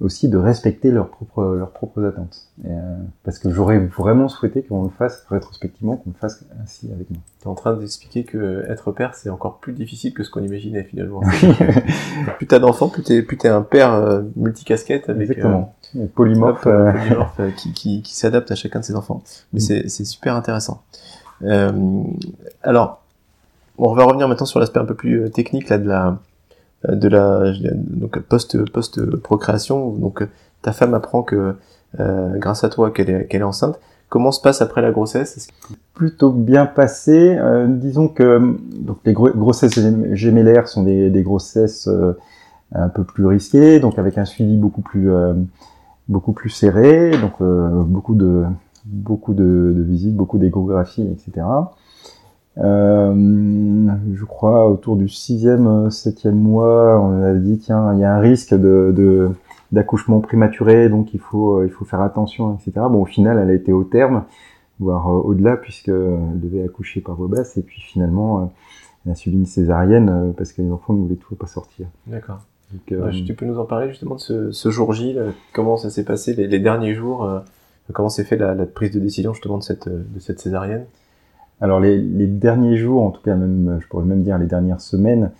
aussi 0.00 0.28
de 0.28 0.36
respecter 0.36 0.90
leurs 0.90 1.08
propres 1.08 1.54
leurs 1.54 1.70
propres 1.70 2.04
attentes. 2.04 2.48
Et, 2.64 2.70
euh, 2.70 2.96
parce 3.22 3.38
que 3.38 3.50
j'aurais 3.50 3.78
vraiment 3.78 4.28
souhaité 4.28 4.62
qu'on 4.62 4.82
le 4.82 4.88
fasse 4.88 5.24
rétrospectivement, 5.28 5.96
qu'on 5.96 6.10
le 6.10 6.16
fasse 6.16 6.44
ainsi 6.62 6.90
avec 6.92 7.10
nous. 7.10 7.18
Tu 7.40 7.44
es 7.44 7.46
en 7.48 7.54
train 7.54 7.74
d'expliquer 7.74 8.24
que 8.24 8.64
être 8.68 8.90
père 8.90 9.14
c'est 9.14 9.30
encore 9.30 9.58
plus 9.58 9.72
difficile 9.72 10.12
que 10.12 10.24
ce 10.24 10.30
qu'on 10.30 10.42
imaginait 10.42 10.82
finalement. 10.82 11.22
plus 12.44 12.48
t'as 12.48 12.58
d'enfants, 12.58 12.88
plus 12.88 13.02
t'es 13.02 13.22
plus 13.22 13.38
t'es 13.38 13.48
un 13.48 13.62
père 13.62 13.92
euh, 13.94 14.22
multicasquette 14.36 15.08
avec 15.08 15.30
Exactement. 15.30 15.74
Euh, 15.96 16.06
polymorphe, 16.14 16.66
euh, 16.66 16.92
polymorphe 16.92 17.40
qui, 17.56 17.72
qui, 17.72 18.02
qui 18.02 18.14
s'adapte 18.14 18.50
à 18.50 18.54
chacun 18.54 18.80
de 18.80 18.84
ses 18.84 18.96
enfants. 18.96 19.22
Mais 19.52 19.58
mm. 19.58 19.62
c'est 19.62 19.88
c'est 19.88 20.04
super 20.04 20.34
intéressant. 20.36 20.82
alors 22.62 23.02
on 23.78 23.94
va 23.94 24.04
revenir 24.04 24.28
maintenant 24.28 24.46
sur 24.46 24.60
l'aspect 24.60 24.78
un 24.78 24.84
peu 24.84 24.94
plus 24.94 25.30
technique 25.30 25.68
là 25.68 25.78
de 25.78 25.88
la 25.88 26.18
de 26.88 27.08
la 27.08 27.52
donc 27.74 28.18
post 28.20 28.70
post 28.70 29.04
procréation 29.16 29.90
donc 29.90 30.22
ta 30.62 30.72
femme 30.72 30.94
apprend 30.94 31.22
que 31.22 31.54
euh, 32.00 32.38
grâce 32.38 32.64
à 32.64 32.68
toi 32.68 32.90
qu'elle 32.90 33.10
est 33.10 33.26
qu'elle 33.26 33.40
est 33.40 33.44
enceinte 33.44 33.78
comment 34.08 34.32
se 34.32 34.40
passe 34.40 34.62
après 34.62 34.80
la 34.80 34.92
grossesse? 34.92 35.48
Plutôt 35.94 36.30
bien 36.30 36.66
passé 36.66 37.36
euh, 37.38 37.66
disons 37.68 38.08
que 38.08 38.56
donc 38.76 38.98
les 39.04 39.12
grossesses 39.12 39.78
gémellaires 40.12 40.68
sont 40.68 40.82
des, 40.82 41.10
des 41.10 41.22
grossesses 41.22 41.88
euh, 41.88 42.16
un 42.74 42.88
peu 42.88 43.04
plus 43.04 43.26
risquées 43.26 43.80
donc 43.80 43.98
avec 43.98 44.18
un 44.18 44.24
suivi 44.24 44.56
beaucoup 44.56 44.82
plus 44.82 45.10
beaucoup 46.08 46.32
plus 46.32 46.50
serré 46.50 47.12
donc 47.12 47.40
beaucoup 47.40 48.14
de 48.14 48.44
beaucoup 48.84 49.34
de, 49.34 49.74
visites 49.86 50.16
beaucoup 50.16 50.38
d'échographies 50.38 51.08
etc 51.10 51.44
euh, 52.58 53.90
je 54.12 54.24
crois 54.24 54.70
autour 54.70 54.96
du 54.96 55.08
sixième, 55.08 55.66
euh, 55.66 55.90
septième 55.90 56.38
mois, 56.38 57.00
on 57.00 57.22
a 57.22 57.34
dit 57.34 57.58
tiens, 57.58 57.92
il 57.94 58.00
y 58.00 58.04
a 58.04 58.14
un 58.14 58.20
risque 58.20 58.54
de, 58.54 59.30
d'accouchement 59.72 60.20
prématuré, 60.20 60.88
donc 60.88 61.14
il 61.14 61.20
faut 61.20 61.58
euh, 61.58 61.66
il 61.66 61.70
faut 61.70 61.84
faire 61.84 62.00
attention, 62.00 62.54
etc. 62.54 62.86
Bon, 62.90 63.02
au 63.02 63.06
final, 63.06 63.38
elle 63.38 63.50
a 63.50 63.54
été 63.54 63.72
au 63.72 63.82
terme, 63.82 64.24
voire 64.78 65.08
au-delà, 65.08 65.56
puisque 65.56 65.88
elle 65.88 66.40
devait 66.40 66.62
accoucher 66.62 67.00
par 67.00 67.16
voie 67.16 67.28
basse, 67.28 67.56
et 67.56 67.62
puis 67.62 67.80
finalement, 67.80 68.52
elle 69.04 69.12
a 69.12 69.14
subi 69.16 69.36
une 69.36 69.46
césarienne 69.46 70.32
parce 70.36 70.52
que 70.52 70.62
les 70.62 70.70
enfants 70.70 70.94
ne 70.94 71.00
voulaient 71.00 71.16
toujours 71.16 71.38
pas 71.38 71.46
sortir. 71.46 71.88
D'accord. 72.06 72.38
Tu 72.86 73.34
peux 73.34 73.46
nous 73.46 73.58
en 73.58 73.64
parler 73.64 73.88
justement 73.88 74.16
de 74.16 74.20
ce, 74.20 74.52
ce 74.52 74.70
jour 74.70 74.92
J, 74.92 75.16
comment 75.52 75.76
ça 75.76 75.90
s'est 75.90 76.04
passé 76.04 76.34
les, 76.34 76.58
derniers 76.58 76.94
jours, 76.94 77.42
comment 77.92 78.08
s'est 78.08 78.24
fait 78.24 78.36
la, 78.36 78.54
la, 78.54 78.66
prise 78.66 78.90
de 78.90 79.00
décision 79.00 79.32
justement 79.32 79.58
de 79.58 79.62
cette 79.62 79.88
de 79.88 80.20
cette 80.20 80.40
césarienne? 80.40 80.84
Alors 81.60 81.80
les, 81.80 81.98
les, 81.98 82.26
derniers 82.26 82.76
jours, 82.76 83.02
en 83.02 83.10
tout 83.10 83.22
cas 83.22 83.36
même, 83.36 83.78
je 83.80 83.86
pourrais 83.86 84.04
même 84.04 84.22
dire 84.22 84.38
les 84.38 84.46
dernières 84.46 84.80
semaines, 84.80 85.30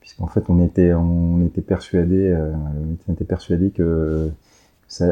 puisqu'en 0.00 0.26
fait 0.26 0.44
on 0.48 0.64
était, 0.64 0.92
on 0.94 1.44
était 1.44 1.60
persuadé, 1.60 2.28
euh, 2.28 2.52
on 3.08 3.12
était 3.12 3.24
persuadé 3.24 3.70
que 3.70 4.30
ça, 4.88 5.06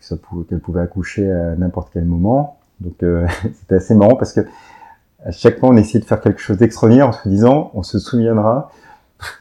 ça 0.00 0.16
pouvait, 0.16 0.44
qu'elle 0.44 0.60
pouvait 0.60 0.80
accoucher 0.80 1.30
à 1.30 1.54
n'importe 1.56 1.90
quel 1.92 2.04
moment. 2.04 2.58
Donc 2.80 3.02
euh, 3.02 3.26
c'était 3.60 3.76
assez 3.76 3.94
marrant 3.94 4.16
parce 4.16 4.32
que 4.32 4.40
à 5.24 5.30
chaque 5.30 5.58
fois 5.58 5.68
on 5.68 5.76
essayait 5.76 6.00
de 6.00 6.04
faire 6.04 6.20
quelque 6.20 6.40
chose 6.40 6.58
d'extraordinaire 6.58 7.08
en 7.08 7.12
se 7.12 7.28
disant, 7.28 7.70
on 7.74 7.82
se 7.82 7.98
souviendra 7.98 8.72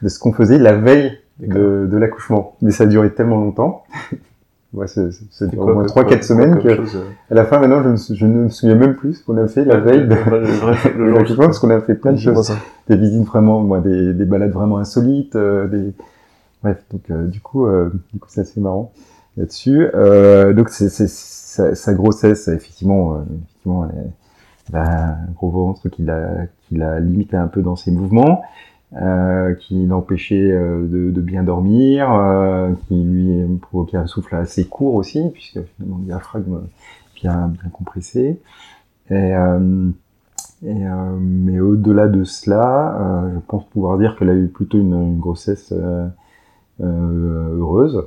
de 0.02 0.10
ce 0.10 0.20
qu'on 0.20 0.34
faisait 0.34 0.60
la 0.60 0.74
veille 0.74 1.18
de, 1.42 1.88
de 1.90 1.98
l'accouchement. 1.98 2.56
Mais 2.62 2.72
ça 2.72 2.84
a 2.84 2.88
duré 2.88 3.14
tellement 3.14 3.40
longtemps 3.40 3.84
Ouais, 4.74 4.88
c'est 4.88 5.50
dure 5.50 5.64
au 5.64 5.74
moins 5.74 5.84
3-4 5.84 6.24
semaines 6.24 6.60
que, 6.60 6.70
euh 6.70 7.10
à 7.30 7.34
la 7.34 7.44
fin, 7.44 7.60
maintenant, 7.60 7.84
je, 7.84 7.90
ne, 7.90 8.18
je 8.18 8.26
ne 8.26 8.44
me 8.44 8.50
souviens 8.50 8.76
même 8.76 8.96
plus 8.96 9.16
ce 9.16 9.26
qu'on 9.26 9.36
a 9.36 9.46
fait 9.46 9.66
la 9.66 9.78
veille 9.78 10.08
de, 10.08 10.16
le, 10.16 11.36
parce 11.36 11.60
qu'on 11.60 11.70
a 11.72 11.82
fait 11.82 11.96
plein 11.96 12.14
de 12.14 12.18
choses. 12.18 12.54
Des 12.88 12.96
visites 12.96 13.26
vraiment, 13.26 13.60
moi, 13.60 13.82
des, 13.82 14.14
des 14.14 14.24
balades 14.24 14.54
vraiment 14.54 14.78
insolites, 14.78 15.36
euh, 15.36 15.68
des, 15.68 15.92
bref, 16.64 16.82
donc, 16.90 17.02
euh, 17.10 17.28
du 17.28 17.42
coup, 17.42 17.68
du 18.14 18.20
coup, 18.20 18.30
c'est 18.30 18.42
assez 18.42 18.62
marrant 18.62 18.94
là-dessus. 19.36 19.88
donc, 20.56 20.70
c'est, 20.70 20.88
sa, 20.90 21.76
sa, 21.76 21.94
grossesse, 21.94 22.48
effectivement, 22.48 23.26
effectivement, 23.50 23.90
elle, 24.70 24.76
a 24.80 25.08
un 25.10 25.32
gros 25.36 25.50
ventre 25.50 25.90
qui 25.90 26.04
l'a, 26.04 26.30
qui 26.70 26.78
l'a 26.78 27.02
limité 27.02 27.36
un 27.36 27.48
peu 27.48 27.62
dans 27.62 27.76
ses 27.76 27.92
mouvements 27.92 28.42
euh, 28.98 29.54
qui 29.56 29.86
l'empêchait 29.86 30.52
euh, 30.52 30.86
de, 30.86 31.22
bien 31.22 31.44
dormir, 31.44 32.12
euh, 32.12 32.74
qui 32.88 33.02
lui 33.02 33.42
provoquait 33.62 33.96
un 33.96 34.06
souffle 34.06 34.36
assez 34.36 34.68
court 34.68 34.96
aussi, 34.96 35.30
puisque 35.32 35.62
finalement 35.62 36.00
le 36.00 36.04
diaphragme 36.04 36.64
bien, 37.16 37.48
bien 37.48 37.70
compressé. 37.72 38.42
Mais 39.10 39.46
au-delà 41.62 42.10
de 42.10 42.26
cela, 42.26 43.30
je 43.34 43.40
pense 43.48 43.64
pouvoir 43.70 43.98
dire 43.98 44.18
qu'elle 44.18 44.30
a 44.30 44.36
eu 44.36 44.50
plutôt 44.50 44.78
une, 44.78 45.18
grossesse 45.20 45.74
heureuse 46.82 48.04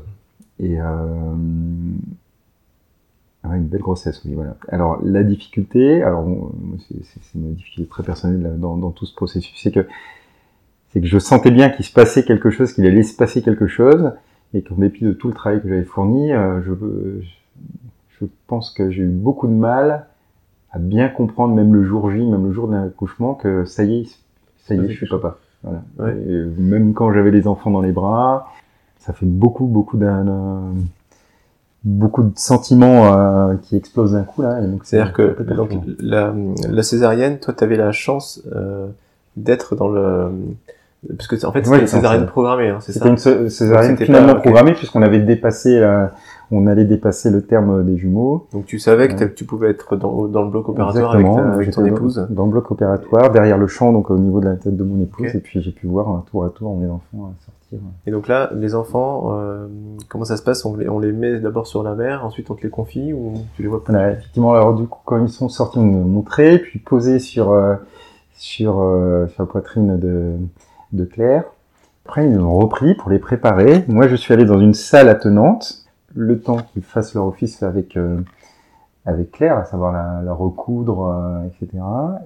et 0.60 0.76
une 0.78 1.96
belle 3.42 3.80
grossesse, 3.80 4.20
oui, 4.26 4.34
voilà. 4.34 4.56
Alors 4.68 4.98
la 5.02 5.22
difficulté, 5.22 6.02
alors 6.02 6.26
c'est 6.88 7.34
une 7.34 7.54
difficulté 7.54 7.88
très 7.88 8.02
personnelle 8.02 8.58
dans 8.58 8.90
tout 8.90 9.06
ce 9.06 9.14
processus, 9.14 9.58
c'est 9.62 9.72
que 9.72 9.86
c'est 10.94 11.00
que 11.00 11.06
je 11.08 11.18
sentais 11.18 11.50
bien 11.50 11.70
qu'il 11.70 11.84
se 11.84 11.92
passait 11.92 12.22
quelque 12.22 12.50
chose, 12.50 12.72
qu'il 12.72 12.86
allait 12.86 13.02
se 13.02 13.16
passer 13.16 13.42
quelque 13.42 13.66
chose, 13.66 14.12
et 14.54 14.62
qu'en 14.62 14.76
dépit 14.76 15.04
de 15.04 15.12
tout 15.12 15.26
le 15.26 15.34
travail 15.34 15.60
que 15.60 15.68
j'avais 15.68 15.82
fourni, 15.82 16.32
euh, 16.32 16.62
je, 16.62 16.72
je 18.20 18.26
pense 18.46 18.70
que 18.70 18.90
j'ai 18.90 19.02
eu 19.02 19.08
beaucoup 19.08 19.48
de 19.48 19.52
mal 19.52 20.06
à 20.70 20.78
bien 20.78 21.08
comprendre, 21.08 21.52
même 21.52 21.74
le 21.74 21.82
jour 21.82 22.12
J, 22.12 22.24
même 22.24 22.46
le 22.46 22.52
jour 22.52 22.68
d'un 22.68 22.84
accouchement, 22.84 23.34
que 23.34 23.64
ça 23.64 23.82
y 23.82 24.02
est, 24.02 24.18
ça 24.66 24.76
y 24.76 24.78
est, 24.78 24.88
je 24.88 24.96
suis 24.96 25.08
papa. 25.08 25.38
Voilà. 25.64 25.82
même 26.58 26.94
quand 26.94 27.12
j'avais 27.12 27.30
les 27.30 27.48
enfants 27.48 27.70
dans 27.70 27.80
les 27.80 27.92
bras, 27.92 28.52
ça 28.98 29.12
fait 29.12 29.26
beaucoup, 29.26 29.66
beaucoup 29.66 29.96
d'un 29.96 30.74
beaucoup 31.84 32.22
de 32.22 32.32
sentiments 32.36 33.12
euh, 33.12 33.56
qui 33.56 33.76
explosent 33.76 34.12
d'un 34.12 34.22
coup 34.22 34.42
là. 34.42 34.58
C'est-à-dire 34.84 35.12
que 35.12 35.42
donc, 35.42 35.70
la, 35.98 36.34
la, 36.68 36.82
césarienne, 36.82 37.38
toi, 37.38 37.52
tu 37.52 37.62
avais 37.62 37.76
la 37.76 37.92
chance 37.92 38.42
euh, 38.54 38.88
d'être 39.36 39.76
dans 39.76 39.88
le 39.88 40.30
parce 41.08 41.26
que 41.26 41.46
en 41.46 41.52
fait 41.52 41.64
c'était 41.64 41.80
une 41.80 41.86
césarienne 41.86 42.26
programmée, 42.26 42.68
hein, 42.68 42.78
c'est 42.80 42.92
ça. 42.92 43.00
C'était 43.16 43.42
une 43.42 43.48
césarienne 43.48 43.96
finalement 43.96 44.34
programmée 44.36 44.72
puisqu'on 44.72 45.02
avait 45.02 45.20
dépassé, 45.20 45.80
la... 45.80 46.12
on 46.50 46.66
allait 46.66 46.84
dépasser 46.84 47.30
le 47.30 47.42
terme 47.42 47.84
des 47.84 47.96
jumeaux. 47.96 48.46
Donc 48.52 48.66
tu 48.66 48.78
savais 48.78 49.08
que 49.08 49.24
tu 49.24 49.44
pouvais 49.44 49.70
être 49.70 49.96
dans, 49.96 50.26
dans 50.26 50.42
le 50.42 50.50
bloc 50.50 50.68
opératoire 50.68 51.14
avec, 51.14 51.26
ta, 51.26 51.52
avec 51.52 51.70
ton 51.70 51.84
épouse. 51.84 52.26
Dans, 52.30 52.46
le 52.46 52.50
bloc 52.50 52.70
opératoire, 52.70 53.30
derrière 53.30 53.58
le 53.58 53.66
champ, 53.66 53.92
donc 53.92 54.10
au 54.10 54.18
niveau 54.18 54.40
de 54.40 54.46
la 54.46 54.56
tête 54.56 54.76
de 54.76 54.84
mon 54.84 55.02
épouse, 55.02 55.34
et 55.34 55.40
puis 55.40 55.60
j'ai 55.60 55.72
pu 55.72 55.86
voir 55.86 56.08
un 56.08 56.24
tour 56.30 56.44
à 56.44 56.50
tour 56.50 56.76
mes 56.76 56.88
enfants 56.88 57.34
sortir. 57.44 57.78
Et 58.06 58.10
donc 58.10 58.28
là, 58.28 58.50
les 58.54 58.74
enfants, 58.74 59.32
euh, 59.32 59.66
comment 60.08 60.24
ça 60.24 60.36
se 60.36 60.42
passe? 60.42 60.64
On 60.64 60.76
les, 60.76 60.88
on 60.88 61.00
les 61.00 61.12
met 61.12 61.40
d'abord 61.40 61.66
sur 61.66 61.82
la 61.82 61.94
mer, 61.94 62.24
ensuite 62.24 62.50
on 62.50 62.54
te 62.54 62.62
les 62.62 62.70
confie 62.70 63.12
ou 63.12 63.34
tu 63.56 63.62
les 63.62 63.68
vois 63.68 63.84
pas 63.84 64.12
Effectivement, 64.12 64.54
alors 64.54 64.74
du 64.74 64.86
coup, 64.86 65.00
quand 65.04 65.22
ils 65.22 65.28
sont 65.28 65.48
sortis, 65.48 65.78
on 65.78 65.84
nous 65.84 66.06
montrait, 66.06 66.58
puis 66.58 66.78
posés 66.78 67.18
sur 67.18 67.52
euh, 67.52 67.74
sur, 68.36 68.74
sur 69.28 69.42
la 69.42 69.46
poitrine 69.46 69.98
de, 69.98 70.32
de 70.94 71.04
Claire. 71.04 71.44
Après, 72.04 72.28
ils 72.28 72.38
ont 72.38 72.58
repris 72.58 72.94
pour 72.94 73.10
les 73.10 73.18
préparer. 73.18 73.84
Moi, 73.88 74.08
je 74.08 74.16
suis 74.16 74.32
allé 74.32 74.44
dans 74.44 74.60
une 74.60 74.74
salle 74.74 75.08
attenante, 75.08 75.86
le 76.14 76.40
temps 76.40 76.58
qu'ils 76.58 76.82
fassent 76.82 77.14
leur 77.14 77.26
office 77.26 77.62
avec 77.62 77.98
avec 79.06 79.32
Claire, 79.32 79.58
à 79.58 79.64
savoir 79.64 79.92
la, 80.22 80.32
recoudre, 80.32 81.42
etc. 81.46 81.82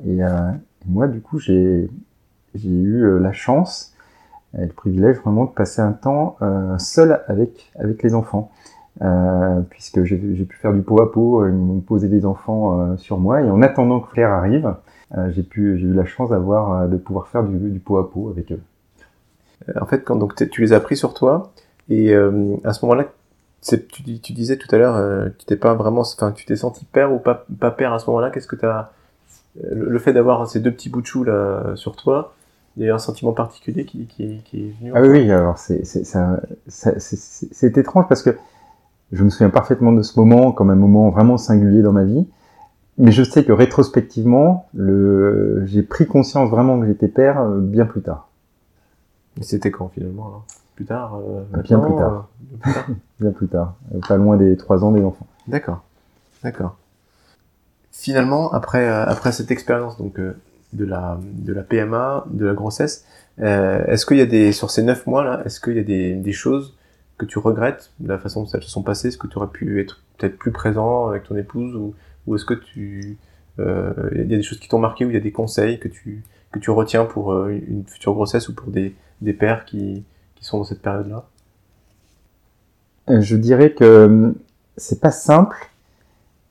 Et 0.06 0.18
moi, 0.86 1.06
du 1.06 1.20
coup, 1.20 1.38
j'ai 1.38 1.88
j'ai 2.54 2.70
eu 2.70 3.18
la 3.20 3.32
chance 3.32 3.94
et 4.56 4.62
le 4.62 4.72
privilège 4.72 5.18
vraiment 5.18 5.44
de 5.44 5.50
passer 5.50 5.82
un 5.82 5.92
temps 5.92 6.36
euh, 6.42 6.78
seul 6.78 7.22
avec 7.28 7.70
avec 7.78 8.02
les 8.02 8.14
enfants, 8.14 8.50
euh, 9.02 9.60
puisque 9.70 10.02
j'ai 10.04 10.16
pu 10.16 10.56
faire 10.56 10.72
du 10.72 10.82
pot 10.82 11.00
à 11.00 11.12
pot, 11.12 11.46
ils 11.46 11.52
m'ont 11.52 11.80
posé 11.80 12.08
des 12.08 12.26
enfants 12.26 12.80
euh, 12.80 12.96
sur 12.96 13.18
moi, 13.18 13.42
et 13.42 13.50
en 13.50 13.62
attendant 13.62 14.00
que 14.00 14.10
Claire 14.10 14.30
arrive, 14.30 14.74
euh, 15.16 15.30
j'ai 15.30 15.46
eu 15.52 15.92
la 15.94 16.04
chance 16.04 16.30
d'avoir 16.30 16.72
euh, 16.72 16.86
de 16.88 16.96
pouvoir 16.96 17.28
faire 17.28 17.44
du, 17.44 17.56
du 17.70 17.78
pot 17.78 17.98
à 17.98 18.10
pot 18.10 18.30
avec 18.30 18.50
eux. 18.52 18.60
En 19.80 19.86
fait, 19.86 20.02
quand 20.04 20.16
donc 20.16 20.34
tu 20.50 20.60
les 20.62 20.72
as 20.72 20.80
pris 20.80 20.96
sur 20.96 21.14
toi, 21.14 21.52
et 21.90 22.14
à 22.14 22.72
ce 22.72 22.84
moment-là, 22.84 23.06
tu, 23.66 23.78
tu, 24.20 24.32
disais 24.32 24.56
tout 24.56 24.72
à 24.74 24.78
l'heure, 24.78 25.30
tu 25.38 25.46
t'es 25.46 25.56
pas 25.56 25.74
vraiment, 25.74 26.02
enfin, 26.02 26.32
tu 26.32 26.46
t'es 26.46 26.56
senti 26.56 26.84
père 26.84 27.12
ou 27.12 27.18
pas, 27.18 27.44
pas 27.58 27.70
père 27.70 27.92
à 27.92 27.98
ce 27.98 28.08
moment-là. 28.08 28.30
Qu'est-ce 28.30 28.46
que 28.46 28.56
tu 28.56 28.64
as, 28.64 28.92
le, 29.60 29.90
le 29.90 29.98
fait 29.98 30.12
d'avoir 30.12 30.48
ces 30.48 30.60
deux 30.60 30.70
petits 30.70 30.88
bouts 30.88 31.00
de 31.02 31.06
chou 31.06 31.24
là 31.24 31.72
sur 31.74 31.96
toi, 31.96 32.34
il 32.76 32.86
y 32.86 32.90
a 32.90 32.94
un 32.94 32.98
sentiment 32.98 33.32
particulier 33.32 33.84
qui, 33.84 34.06
qui, 34.06 34.42
qui 34.44 34.68
est 34.68 34.74
venu. 34.80 34.92
Ah 34.94 35.02
oui, 35.02 35.30
alors 35.30 35.58
c'est 35.58 35.84
c'est 35.84 37.76
étrange 37.76 38.06
parce 38.08 38.22
que 38.22 38.36
je 39.12 39.24
me 39.24 39.30
souviens 39.30 39.50
parfaitement 39.50 39.92
de 39.92 40.02
ce 40.02 40.18
moment 40.18 40.52
comme 40.52 40.70
un 40.70 40.76
moment 40.76 41.08
vraiment 41.10 41.38
singulier 41.38 41.82
dans 41.82 41.92
ma 41.92 42.04
vie, 42.04 42.26
mais 42.98 43.12
je 43.12 43.22
sais 43.22 43.44
que 43.44 43.52
rétrospectivement, 43.52 44.68
le 44.74 45.62
j'ai 45.66 45.82
pris 45.82 46.06
conscience 46.06 46.50
vraiment 46.50 46.80
que 46.80 46.86
j'étais 46.86 47.08
père 47.08 47.40
euh, 47.40 47.60
bien 47.60 47.86
plus 47.86 48.02
tard. 48.02 48.28
Et 49.40 49.44
c'était 49.44 49.70
quand 49.70 49.88
finalement 49.88 50.44
Plus 50.74 50.84
tard 50.84 51.14
euh, 51.16 51.44
bien, 51.62 51.78
plus 51.78 51.94
tard. 51.96 52.28
Euh, 52.42 52.60
bien 52.60 52.60
plus 52.60 52.72
tard? 52.72 52.86
bien 53.20 53.30
plus 53.30 53.48
tard. 53.48 53.74
Pas 54.08 54.16
loin 54.16 54.36
des 54.36 54.56
trois 54.56 54.84
ans 54.84 54.90
des 54.90 55.02
enfants. 55.02 55.26
D'accord, 55.46 55.84
d'accord. 56.42 56.76
Finalement, 57.92 58.52
après 58.52 58.86
après 58.88 59.32
cette 59.32 59.50
expérience 59.50 59.96
donc 59.96 60.18
de 60.18 60.84
la, 60.84 61.18
de 61.22 61.52
la 61.52 61.62
PMA, 61.62 62.26
de 62.30 62.46
la 62.46 62.54
grossesse. 62.54 63.04
Est-ce 63.38 64.04
qu'il 64.04 64.18
y 64.18 64.20
a 64.20 64.26
des, 64.26 64.50
sur 64.50 64.70
ces 64.70 64.82
neuf 64.82 65.06
mois 65.06 65.24
là, 65.24 65.42
est-ce 65.44 65.60
qu'il 65.60 65.76
y 65.76 65.80
a 65.80 65.84
des, 65.84 66.14
des 66.14 66.32
choses 66.32 66.76
que 67.18 67.26
tu 67.26 67.38
regrettes 67.38 67.90
de 67.98 68.08
la 68.08 68.18
façon 68.18 68.44
dont 68.44 68.48
elles 68.54 68.62
se 68.62 68.70
sont 68.70 68.82
passées? 68.82 69.08
Est-ce 69.08 69.18
que 69.18 69.26
tu 69.26 69.36
aurais 69.36 69.48
pu 69.48 69.80
être 69.80 70.00
peut-être 70.16 70.38
plus 70.38 70.52
présent 70.52 71.08
avec 71.08 71.24
ton 71.24 71.36
épouse 71.36 71.74
ou, 71.74 71.94
est-ce 72.34 72.44
que 72.44 72.54
tu, 72.54 73.18
euh, 73.58 73.92
il 74.12 74.30
y 74.30 74.34
a 74.34 74.36
des 74.36 74.42
choses 74.42 74.60
qui 74.60 74.68
t'ont 74.68 74.78
marqué 74.78 75.04
ou 75.04 75.10
il 75.10 75.14
y 75.14 75.16
a 75.16 75.20
des 75.20 75.32
conseils 75.32 75.78
que 75.80 75.88
tu, 75.88 76.22
que 76.52 76.58
tu 76.58 76.70
retiens 76.70 77.04
pour 77.04 77.32
euh, 77.32 77.50
une 77.68 77.84
future 77.86 78.14
grossesse 78.14 78.48
ou 78.48 78.54
pour 78.54 78.70
des, 78.70 78.94
des 79.20 79.32
pères 79.32 79.64
qui, 79.64 80.04
qui 80.36 80.44
sont 80.44 80.58
dans 80.58 80.64
cette 80.64 80.82
période-là? 80.82 81.24
Euh, 83.10 83.20
Je 83.20 83.36
dirais 83.36 83.72
que 83.72 84.34
c'est 84.76 85.00
pas 85.00 85.10
simple. 85.10 85.56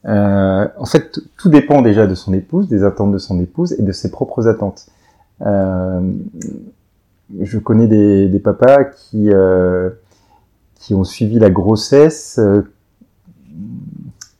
En 0.04 0.86
fait, 0.86 1.20
tout 1.38 1.50
dépend 1.50 1.82
déjà 1.82 2.08
de 2.08 2.16
son 2.16 2.34
épouse, 2.34 2.68
des 2.68 2.84
attentes 2.84 3.12
de 3.12 3.18
son 3.18 3.40
épouse 3.40 3.74
et 3.74 3.82
de 3.82 3.92
ses 3.92 4.10
propres 4.10 4.48
attentes. 4.48 4.88
Je 7.40 7.58
connais 7.60 7.88
des, 7.88 8.30
des 8.30 8.40
papas 8.40 8.86
qui 8.86 9.30
qui 10.80 10.94
ont 10.94 11.04
suivi 11.04 11.40
la 11.40 11.50
grossesse 11.50 12.40
euh, 12.40 12.62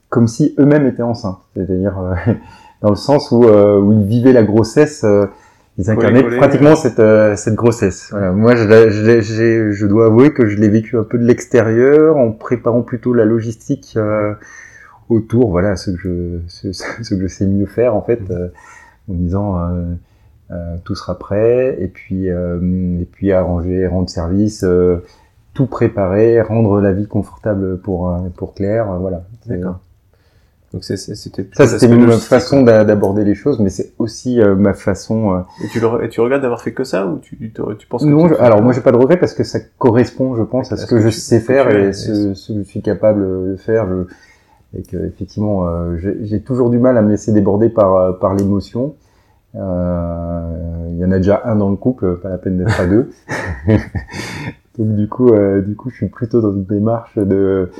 comme 0.08 0.28
si 0.28 0.54
eux-mêmes 0.58 0.86
étaient 0.86 1.02
enceintes, 1.02 1.40
c'est-à-dire 1.54 1.98
euh, 1.98 2.14
dans 2.82 2.90
le 2.90 2.96
sens 2.96 3.30
où, 3.30 3.44
où 3.44 3.92
ils 3.92 4.06
vivaient 4.06 4.32
la 4.32 4.44
grossesse 4.44 5.04
ils 5.80 5.90
incarnaient 5.90 6.24
pratiquement 6.24 6.74
cette, 6.74 7.00
cette 7.36 7.54
grossesse. 7.54 8.08
Voilà. 8.10 8.32
Moi, 8.32 8.56
je, 8.56 8.88
je, 8.90 9.70
je, 9.70 9.86
dois 9.86 10.06
avouer 10.06 10.32
que 10.32 10.48
je 10.48 10.56
l'ai 10.56 10.68
vécu 10.68 10.98
un 10.98 11.04
peu 11.04 11.18
de 11.18 11.24
l'extérieur, 11.24 12.16
en 12.16 12.32
préparant 12.32 12.82
plutôt 12.82 13.14
la 13.14 13.24
logistique 13.24 13.94
euh, 13.96 14.34
autour, 15.08 15.50
voilà, 15.50 15.76
ce 15.76 15.90
que 15.90 15.96
je, 15.98 16.38
ce, 16.48 16.72
ce, 17.02 17.14
que 17.14 17.20
je 17.20 17.26
sais 17.26 17.46
mieux 17.46 17.66
faire 17.66 17.94
en 17.94 18.02
fait, 18.02 18.20
euh, 18.30 18.48
en 19.10 19.14
disant 19.14 19.58
euh, 19.58 19.94
euh, 20.50 20.76
tout 20.84 20.94
sera 20.94 21.18
prêt 21.18 21.76
et 21.80 21.88
puis 21.88 22.26
et 22.26 23.08
puis 23.12 23.32
arranger, 23.32 23.86
rendre 23.86 24.08
service, 24.08 24.64
tout 25.58 25.66
préparer, 25.66 26.40
rendre 26.40 26.80
la 26.80 26.92
vie 26.92 27.08
confortable 27.08 27.80
pour 27.80 28.16
pour 28.36 28.54
Claire, 28.54 28.86
voilà. 29.00 29.24
D'accord. 29.46 29.80
Donc 30.72 30.84
c'était 30.84 31.48
ça 31.52 31.66
c'était 31.66 31.88
ma 31.88 32.12
façon 32.18 32.62
d'aborder 32.62 33.24
les 33.24 33.34
choses, 33.34 33.58
mais 33.58 33.70
c'est 33.70 33.92
aussi 33.98 34.38
ma 34.56 34.72
façon. 34.72 35.44
Et 35.64 35.68
tu 35.68 35.80
le, 35.80 36.04
et 36.04 36.08
tu 36.08 36.20
regrettes 36.20 36.42
d'avoir 36.42 36.60
fait 36.60 36.72
que 36.72 36.84
ça 36.84 37.06
ou 37.06 37.18
tu 37.18 37.36
tu, 37.36 37.86
penses 37.88 38.04
que 38.04 38.08
non 38.08 38.26
Alors 38.38 38.62
moi 38.62 38.72
j'ai 38.72 38.82
pas 38.82 38.92
de 38.92 38.96
regret 38.96 39.16
parce 39.16 39.34
que 39.34 39.42
ça 39.42 39.58
correspond, 39.78 40.36
je 40.36 40.42
pense, 40.42 40.70
à 40.70 40.76
ce 40.76 40.86
que, 40.86 41.00
je 41.00 41.08
sais 41.08 41.40
faire 41.40 41.70
et 41.70 41.92
ce, 41.92 42.34
ce, 42.34 42.52
que 42.52 42.58
je 42.58 42.64
suis 42.64 42.82
capable 42.82 43.50
de 43.50 43.56
faire. 43.56 43.88
Je, 43.88 44.06
et 44.76 44.82
que 44.82 44.96
effectivement 45.06 45.66
euh, 45.66 45.96
j'ai 46.22 46.40
toujours 46.40 46.70
du 46.70 46.78
mal 46.78 46.96
à 46.98 47.02
me 47.02 47.10
laisser 47.10 47.32
déborder 47.32 47.68
par 47.68 47.94
euh, 47.94 48.12
par 48.12 48.34
l'émotion. 48.34 48.94
Euh, 49.54 50.88
il 50.90 50.98
y 50.98 51.04
en 51.04 51.10
a 51.10 51.16
déjà 51.16 51.42
un 51.46 51.56
dans 51.56 51.70
le 51.70 51.76
couple, 51.76 52.18
pas 52.18 52.28
la 52.28 52.38
peine 52.38 52.58
d'être 52.58 52.78
à 52.78 52.86
deux. 52.86 53.10
Donc 54.78 54.94
du 54.94 55.08
coup, 55.08 55.30
du 55.66 55.74
coup, 55.74 55.90
je 55.90 55.96
suis 55.96 56.08
plutôt 56.08 56.40
dans 56.40 56.52
une 56.52 56.64
démarche 56.64 57.18
de 57.18 57.70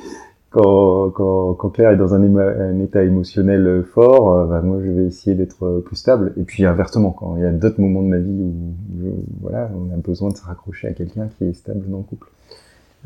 quand, 0.50 1.11
quand, 1.11 1.54
quand 1.54 1.68
Claire 1.70 1.90
est 1.92 1.96
dans 1.96 2.14
un, 2.14 2.80
état 2.80 3.04
émotionnel 3.04 3.84
fort, 3.84 4.46
bah, 4.46 4.62
moi 4.62 4.78
je 4.84 4.90
vais 4.90 5.04
essayer 5.06 5.37
d'être 5.37 5.80
plus 5.84 5.96
stable. 5.96 6.32
Et 6.37 6.42
puis 6.42 6.64
inversement, 6.64 7.11
quand 7.12 7.37
il 7.37 7.42
y 7.42 7.46
a 7.46 7.52
d'autres 7.52 7.80
moments 7.80 8.02
de 8.02 8.08
ma 8.08 8.18
vie 8.18 8.42
où, 8.42 9.24
voilà, 9.40 9.70
on 9.74 9.94
a 9.94 9.96
besoin 9.96 10.30
de 10.30 10.37
se 10.37 10.42
raccrocher 10.42 10.88
à 10.88 10.92
quelqu'un 10.92 11.28
qui 11.38 11.44
est 11.44 11.52
stable 11.52 11.88
dans 11.88 11.98
le 11.98 12.02
couple. 12.02 12.28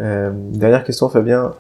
Euh, 0.00 0.33
dernière 0.52 0.85
question, 0.85 1.09
Fabien 1.09 1.52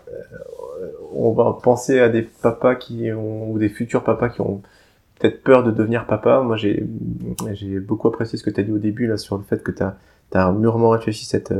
on 1.14 1.32
va 1.32 1.58
penser 1.62 2.00
à 2.00 2.08
des 2.08 2.22
papas 2.22 2.74
qui 2.74 3.12
ou 3.12 3.58
des 3.58 3.68
futurs 3.68 4.02
papas 4.02 4.28
qui 4.28 4.40
ont 4.40 4.62
peut-être 5.18 5.42
peur 5.42 5.62
de 5.62 5.70
devenir 5.70 6.06
papa. 6.06 6.40
Moi, 6.40 6.56
j'ai, 6.56 6.84
beaucoup 7.80 8.08
apprécié 8.08 8.38
ce 8.38 8.44
que 8.44 8.50
tu 8.50 8.60
as 8.60 8.64
dit 8.64 8.72
au 8.72 8.78
début 8.78 9.06
là 9.06 9.16
sur 9.16 9.36
le 9.36 9.42
fait 9.42 9.62
que 9.62 9.70
tu 9.70 9.82
as, 9.82 9.96
as 10.32 10.52
mûrement 10.52 10.90
réfléchi 10.90 11.24
cette, 11.24 11.52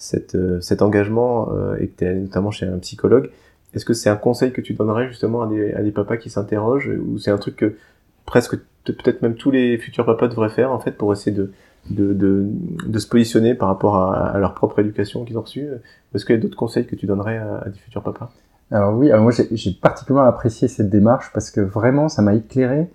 cette, 0.00 0.36
cet 0.62 0.80
engagement 0.80 1.52
euh, 1.52 1.76
et 1.78 1.88
que 1.88 1.98
tu 1.98 2.04
es 2.06 2.14
notamment 2.14 2.50
chez 2.50 2.66
un 2.66 2.78
psychologue. 2.78 3.30
Est-ce 3.74 3.84
que 3.84 3.92
c'est 3.92 4.08
un 4.08 4.16
conseil 4.16 4.50
que 4.50 4.62
tu 4.62 4.72
donnerais 4.72 5.06
justement 5.08 5.42
à 5.42 5.46
des, 5.46 5.72
à 5.74 5.82
des 5.82 5.92
papas 5.92 6.16
qui 6.16 6.30
s'interrogent 6.30 6.90
ou 7.06 7.18
c'est 7.18 7.30
un 7.30 7.36
truc 7.36 7.56
que 7.56 7.76
presque 8.24 8.56
peut-être 8.84 9.20
même 9.20 9.34
tous 9.34 9.50
les 9.50 9.76
futurs 9.76 10.06
papas 10.06 10.28
devraient 10.28 10.48
faire 10.48 10.72
en 10.72 10.80
fait 10.80 10.92
pour 10.92 11.12
essayer 11.12 11.36
de, 11.36 11.52
de, 11.90 12.14
de, 12.14 12.46
de 12.86 12.98
se 12.98 13.06
positionner 13.06 13.54
par 13.54 13.68
rapport 13.68 13.96
à, 13.96 14.38
leur 14.38 14.54
propre 14.54 14.78
éducation 14.78 15.24
qu'ils 15.24 15.36
ont 15.36 15.42
reçue? 15.42 15.68
Est-ce 16.14 16.24
qu'il 16.24 16.34
y 16.34 16.38
a 16.38 16.40
d'autres 16.40 16.56
conseils 16.56 16.86
que 16.86 16.96
tu 16.96 17.04
donnerais 17.04 17.36
à 17.36 17.68
des 17.68 17.78
futurs 17.78 18.02
papas? 18.02 18.30
Alors 18.70 18.96
oui, 18.96 19.10
moi 19.12 19.32
j'ai 19.32 19.72
particulièrement 19.72 20.28
apprécié 20.28 20.66
cette 20.66 20.88
démarche 20.88 21.30
parce 21.34 21.50
que 21.50 21.60
vraiment 21.60 22.08
ça 22.08 22.22
m'a 22.22 22.34
éclairé, 22.34 22.88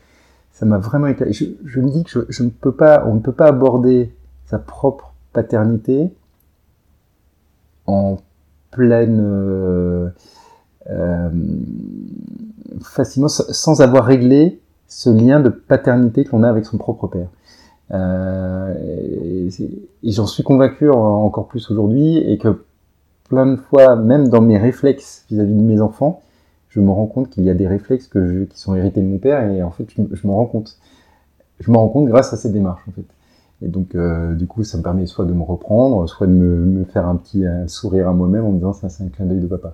ça 0.52 0.66
m'a 0.66 0.80
vraiment 0.80 1.08
éclairé. 1.08 1.34
Je, 1.34 1.46
je, 1.64 1.80
me 1.80 1.90
dis 1.92 2.04
que 2.04 2.26
je, 2.28 2.44
ne 2.44 2.50
peux 2.50 2.72
pas, 2.72 3.06
on 3.06 3.14
ne 3.14 3.20
peut 3.20 3.32
pas 3.32 3.48
aborder 3.48 4.12
sa 4.46 4.58
propre 4.58 5.14
paternité 5.34 6.12
en 7.88 8.18
pleine 8.72 9.20
euh, 9.22 10.10
euh, 10.90 11.30
facilement 12.82 13.30
sans 13.30 13.82
avoir 13.82 14.06
réglé 14.06 14.60
ce 14.88 15.10
lien 15.10 15.40
de 15.40 15.50
paternité 15.50 16.26
qu'on 16.26 16.44
a 16.44 16.50
avec 16.50 16.66
son 16.66 16.78
propre 16.78 17.08
père. 17.08 17.28
Euh, 17.92 18.74
et, 18.84 19.50
et 20.04 20.12
j'en 20.12 20.28
suis 20.28 20.44
convaincu 20.44 20.90
encore 20.90 21.48
plus 21.48 21.70
aujourd'hui 21.70 22.18
et 22.18 22.38
que 22.38 22.64
plein 23.30 23.46
de 23.46 23.56
fois, 23.56 23.96
même 23.96 24.28
dans 24.28 24.42
mes 24.42 24.58
réflexes 24.58 25.26
vis-à-vis 25.30 25.54
de 25.54 25.62
mes 25.62 25.82
enfants, 25.82 26.22
je 26.70 26.80
me 26.80 26.92
rends 26.92 27.08
compte 27.08 27.30
qu'il 27.30 27.44
y 27.44 27.50
a 27.50 27.54
des 27.54 27.68
réflexes 27.68 28.08
que 28.08 28.28
je, 28.28 28.44
qui 28.44 28.60
sont 28.60 28.76
hérités 28.76 29.02
de 29.02 29.08
mon 29.08 29.18
père 29.18 29.50
et 29.50 29.64
en 29.64 29.72
fait, 29.72 29.86
je, 29.90 30.02
je 30.12 30.28
m'en 30.28 30.36
rends 30.36 30.46
compte. 30.46 30.78
Je 31.60 31.72
m'en 31.72 31.80
rends 31.80 31.90
compte 31.90 32.08
grâce 32.08 32.34
à 32.34 32.38
cette 32.38 32.52
démarche, 32.52 32.82
en 32.90 32.92
fait. 32.92 33.06
Et 33.66 33.68
donc, 33.68 33.96
euh, 33.96 34.36
du 34.36 34.46
coup, 34.46 34.64
ça 34.64 34.78
me 34.78 34.84
permet 34.84 35.08
soit 35.08 35.26
de 35.26 35.34
me 35.34 35.42
reprendre, 35.42 36.08
soit 36.08 36.28
de 36.28 36.32
me, 36.32 36.86
faire 36.86 37.08
un 37.08 37.16
petit 37.16 37.44
sourire 37.68 38.08
à 38.08 38.14
moi-même 38.14 38.46
en 38.46 38.52
me 38.52 38.58
disant 38.58 38.74
ça, 38.74 38.90
c'est 38.90 39.04
un 39.04 39.08
clin 39.08 39.26
d'œil 39.26 39.40
de 39.40 39.48
papa. 39.48 39.74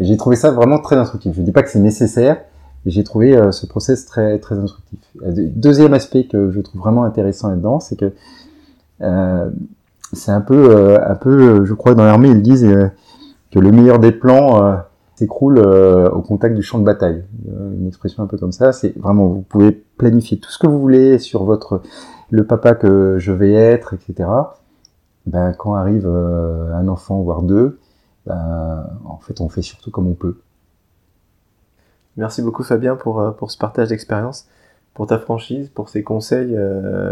Et 0.00 0.04
j'ai 0.04 0.16
trouvé 0.16 0.34
ça 0.34 0.50
vraiment 0.50 0.80
très 0.80 0.96
instructif. 0.96 1.34
Je 1.36 1.42
dis 1.42 1.52
pas 1.52 1.62
que 1.62 1.70
c'est 1.70 1.78
nécessaire, 1.78 2.42
mais 2.84 2.90
j'ai 2.90 3.04
trouvé 3.04 3.36
euh, 3.36 3.52
ce 3.52 3.64
process 3.66 4.06
très 4.06 4.38
très 4.40 4.58
instructif. 4.58 4.98
Deuxième 5.22 5.94
aspect 5.94 6.24
que 6.24 6.50
je 6.50 6.60
trouve 6.60 6.80
vraiment 6.80 7.04
intéressant 7.04 7.48
là-dedans, 7.48 7.78
c'est 7.78 7.96
que 7.96 8.12
euh, 9.02 9.50
c'est 10.12 10.32
un 10.32 10.40
peu, 10.40 10.98
un 11.00 11.14
peu, 11.14 11.64
je 11.64 11.74
crois, 11.74 11.94
dans 11.94 12.04
l'armée, 12.04 12.28
ils 12.28 12.42
disent 12.42 12.68
que 13.52 13.58
le 13.58 13.70
meilleur 13.70 13.98
des 13.98 14.12
plans 14.12 14.80
s'écroule 15.16 15.58
au 15.58 16.22
contact 16.22 16.54
du 16.54 16.62
champ 16.62 16.78
de 16.78 16.84
bataille. 16.84 17.24
Une 17.46 17.88
expression 17.88 18.22
un 18.22 18.26
peu 18.26 18.38
comme 18.38 18.52
ça. 18.52 18.72
C'est 18.72 18.96
vraiment, 18.96 19.26
vous 19.26 19.42
pouvez 19.42 19.72
planifier 19.72 20.38
tout 20.38 20.50
ce 20.50 20.58
que 20.58 20.68
vous 20.68 20.78
voulez 20.78 21.18
sur 21.18 21.42
votre, 21.42 21.82
le 22.30 22.44
papa 22.44 22.74
que 22.74 23.18
je 23.18 23.32
vais 23.32 23.52
être, 23.52 23.94
etc. 23.94 24.28
Ben, 25.26 25.52
quand 25.52 25.74
arrive 25.74 26.06
un 26.06 26.88
enfant, 26.88 27.20
voire 27.20 27.42
deux, 27.42 27.78
ben, 28.26 28.86
en 29.04 29.18
fait, 29.18 29.40
on 29.40 29.48
fait 29.48 29.62
surtout 29.62 29.90
comme 29.90 30.06
on 30.06 30.14
peut. 30.14 30.38
Merci 32.16 32.42
beaucoup 32.42 32.62
Fabien 32.62 32.96
pour, 32.96 33.34
pour 33.36 33.50
ce 33.50 33.58
partage 33.58 33.88
d'expérience. 33.88 34.46
pour 34.94 35.06
ta 35.06 35.18
franchise, 35.18 35.68
pour 35.68 35.88
ces 35.90 36.02
conseils 36.02 36.58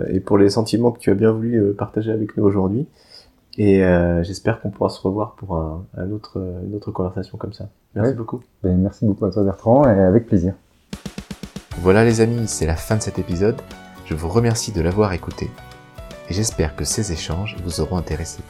et 0.09 0.20
pour 0.20 0.38
les 0.38 0.48
sentiments 0.48 0.90
que 0.90 0.98
tu 0.98 1.11
as 1.11 1.14
bien 1.14 1.33
voulu 1.33 1.74
partager 1.74 2.11
avec 2.11 2.37
nous 2.37 2.44
aujourd'hui. 2.44 2.87
Et 3.59 3.83
j'espère 4.22 4.61
qu'on 4.61 4.70
pourra 4.70 4.88
se 4.88 5.00
revoir 5.00 5.35
pour 5.35 5.57
un, 5.57 6.11
autre, 6.11 6.38
une 6.66 6.74
autre 6.74 6.90
conversation 6.92 7.37
comme 7.37 7.53
ça. 7.53 7.68
Merci 7.94 8.14
beaucoup. 8.14 8.40
Ben, 8.62 8.77
merci 8.79 9.05
beaucoup 9.05 9.27
à 9.27 9.31
toi 9.31 9.44
Bertrand 9.44 9.85
et 9.85 10.00
avec 10.00 10.27
plaisir. 10.27 10.55
Voilà 11.79 12.05
les 12.05 12.20
amis, 12.20 12.48
c'est 12.48 12.66
la 12.66 12.77
fin 12.77 12.96
de 12.96 13.03
cet 13.03 13.18
épisode. 13.18 13.57
Je 14.06 14.14
vous 14.14 14.28
remercie 14.28 14.72
de 14.72 14.80
l'avoir 14.80 15.12
écouté 15.12 15.50
et 16.28 16.34
j'espère 16.34 16.76
que 16.76 16.84
ces 16.84 17.12
échanges 17.12 17.56
vous 17.64 17.80
auront 17.80 17.96
intéressé. 17.96 18.40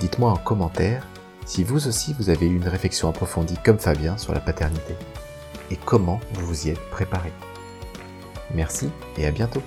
Dites-moi 0.00 0.30
en 0.30 0.36
commentaire 0.36 1.06
si 1.46 1.64
vous 1.64 1.88
aussi 1.88 2.14
vous 2.18 2.28
avez 2.28 2.46
eu 2.46 2.56
une 2.56 2.68
réflexion 2.68 3.08
approfondie 3.08 3.56
comme 3.64 3.78
Fabien 3.78 4.18
sur 4.18 4.34
la 4.34 4.40
paternité 4.40 4.94
et 5.70 5.76
comment 5.76 6.20
vous 6.34 6.46
vous 6.46 6.66
y 6.66 6.70
êtes 6.70 6.90
préparé. 6.90 7.32
Merci 8.54 8.90
et 9.16 9.26
à 9.26 9.30
bientôt. 9.30 9.62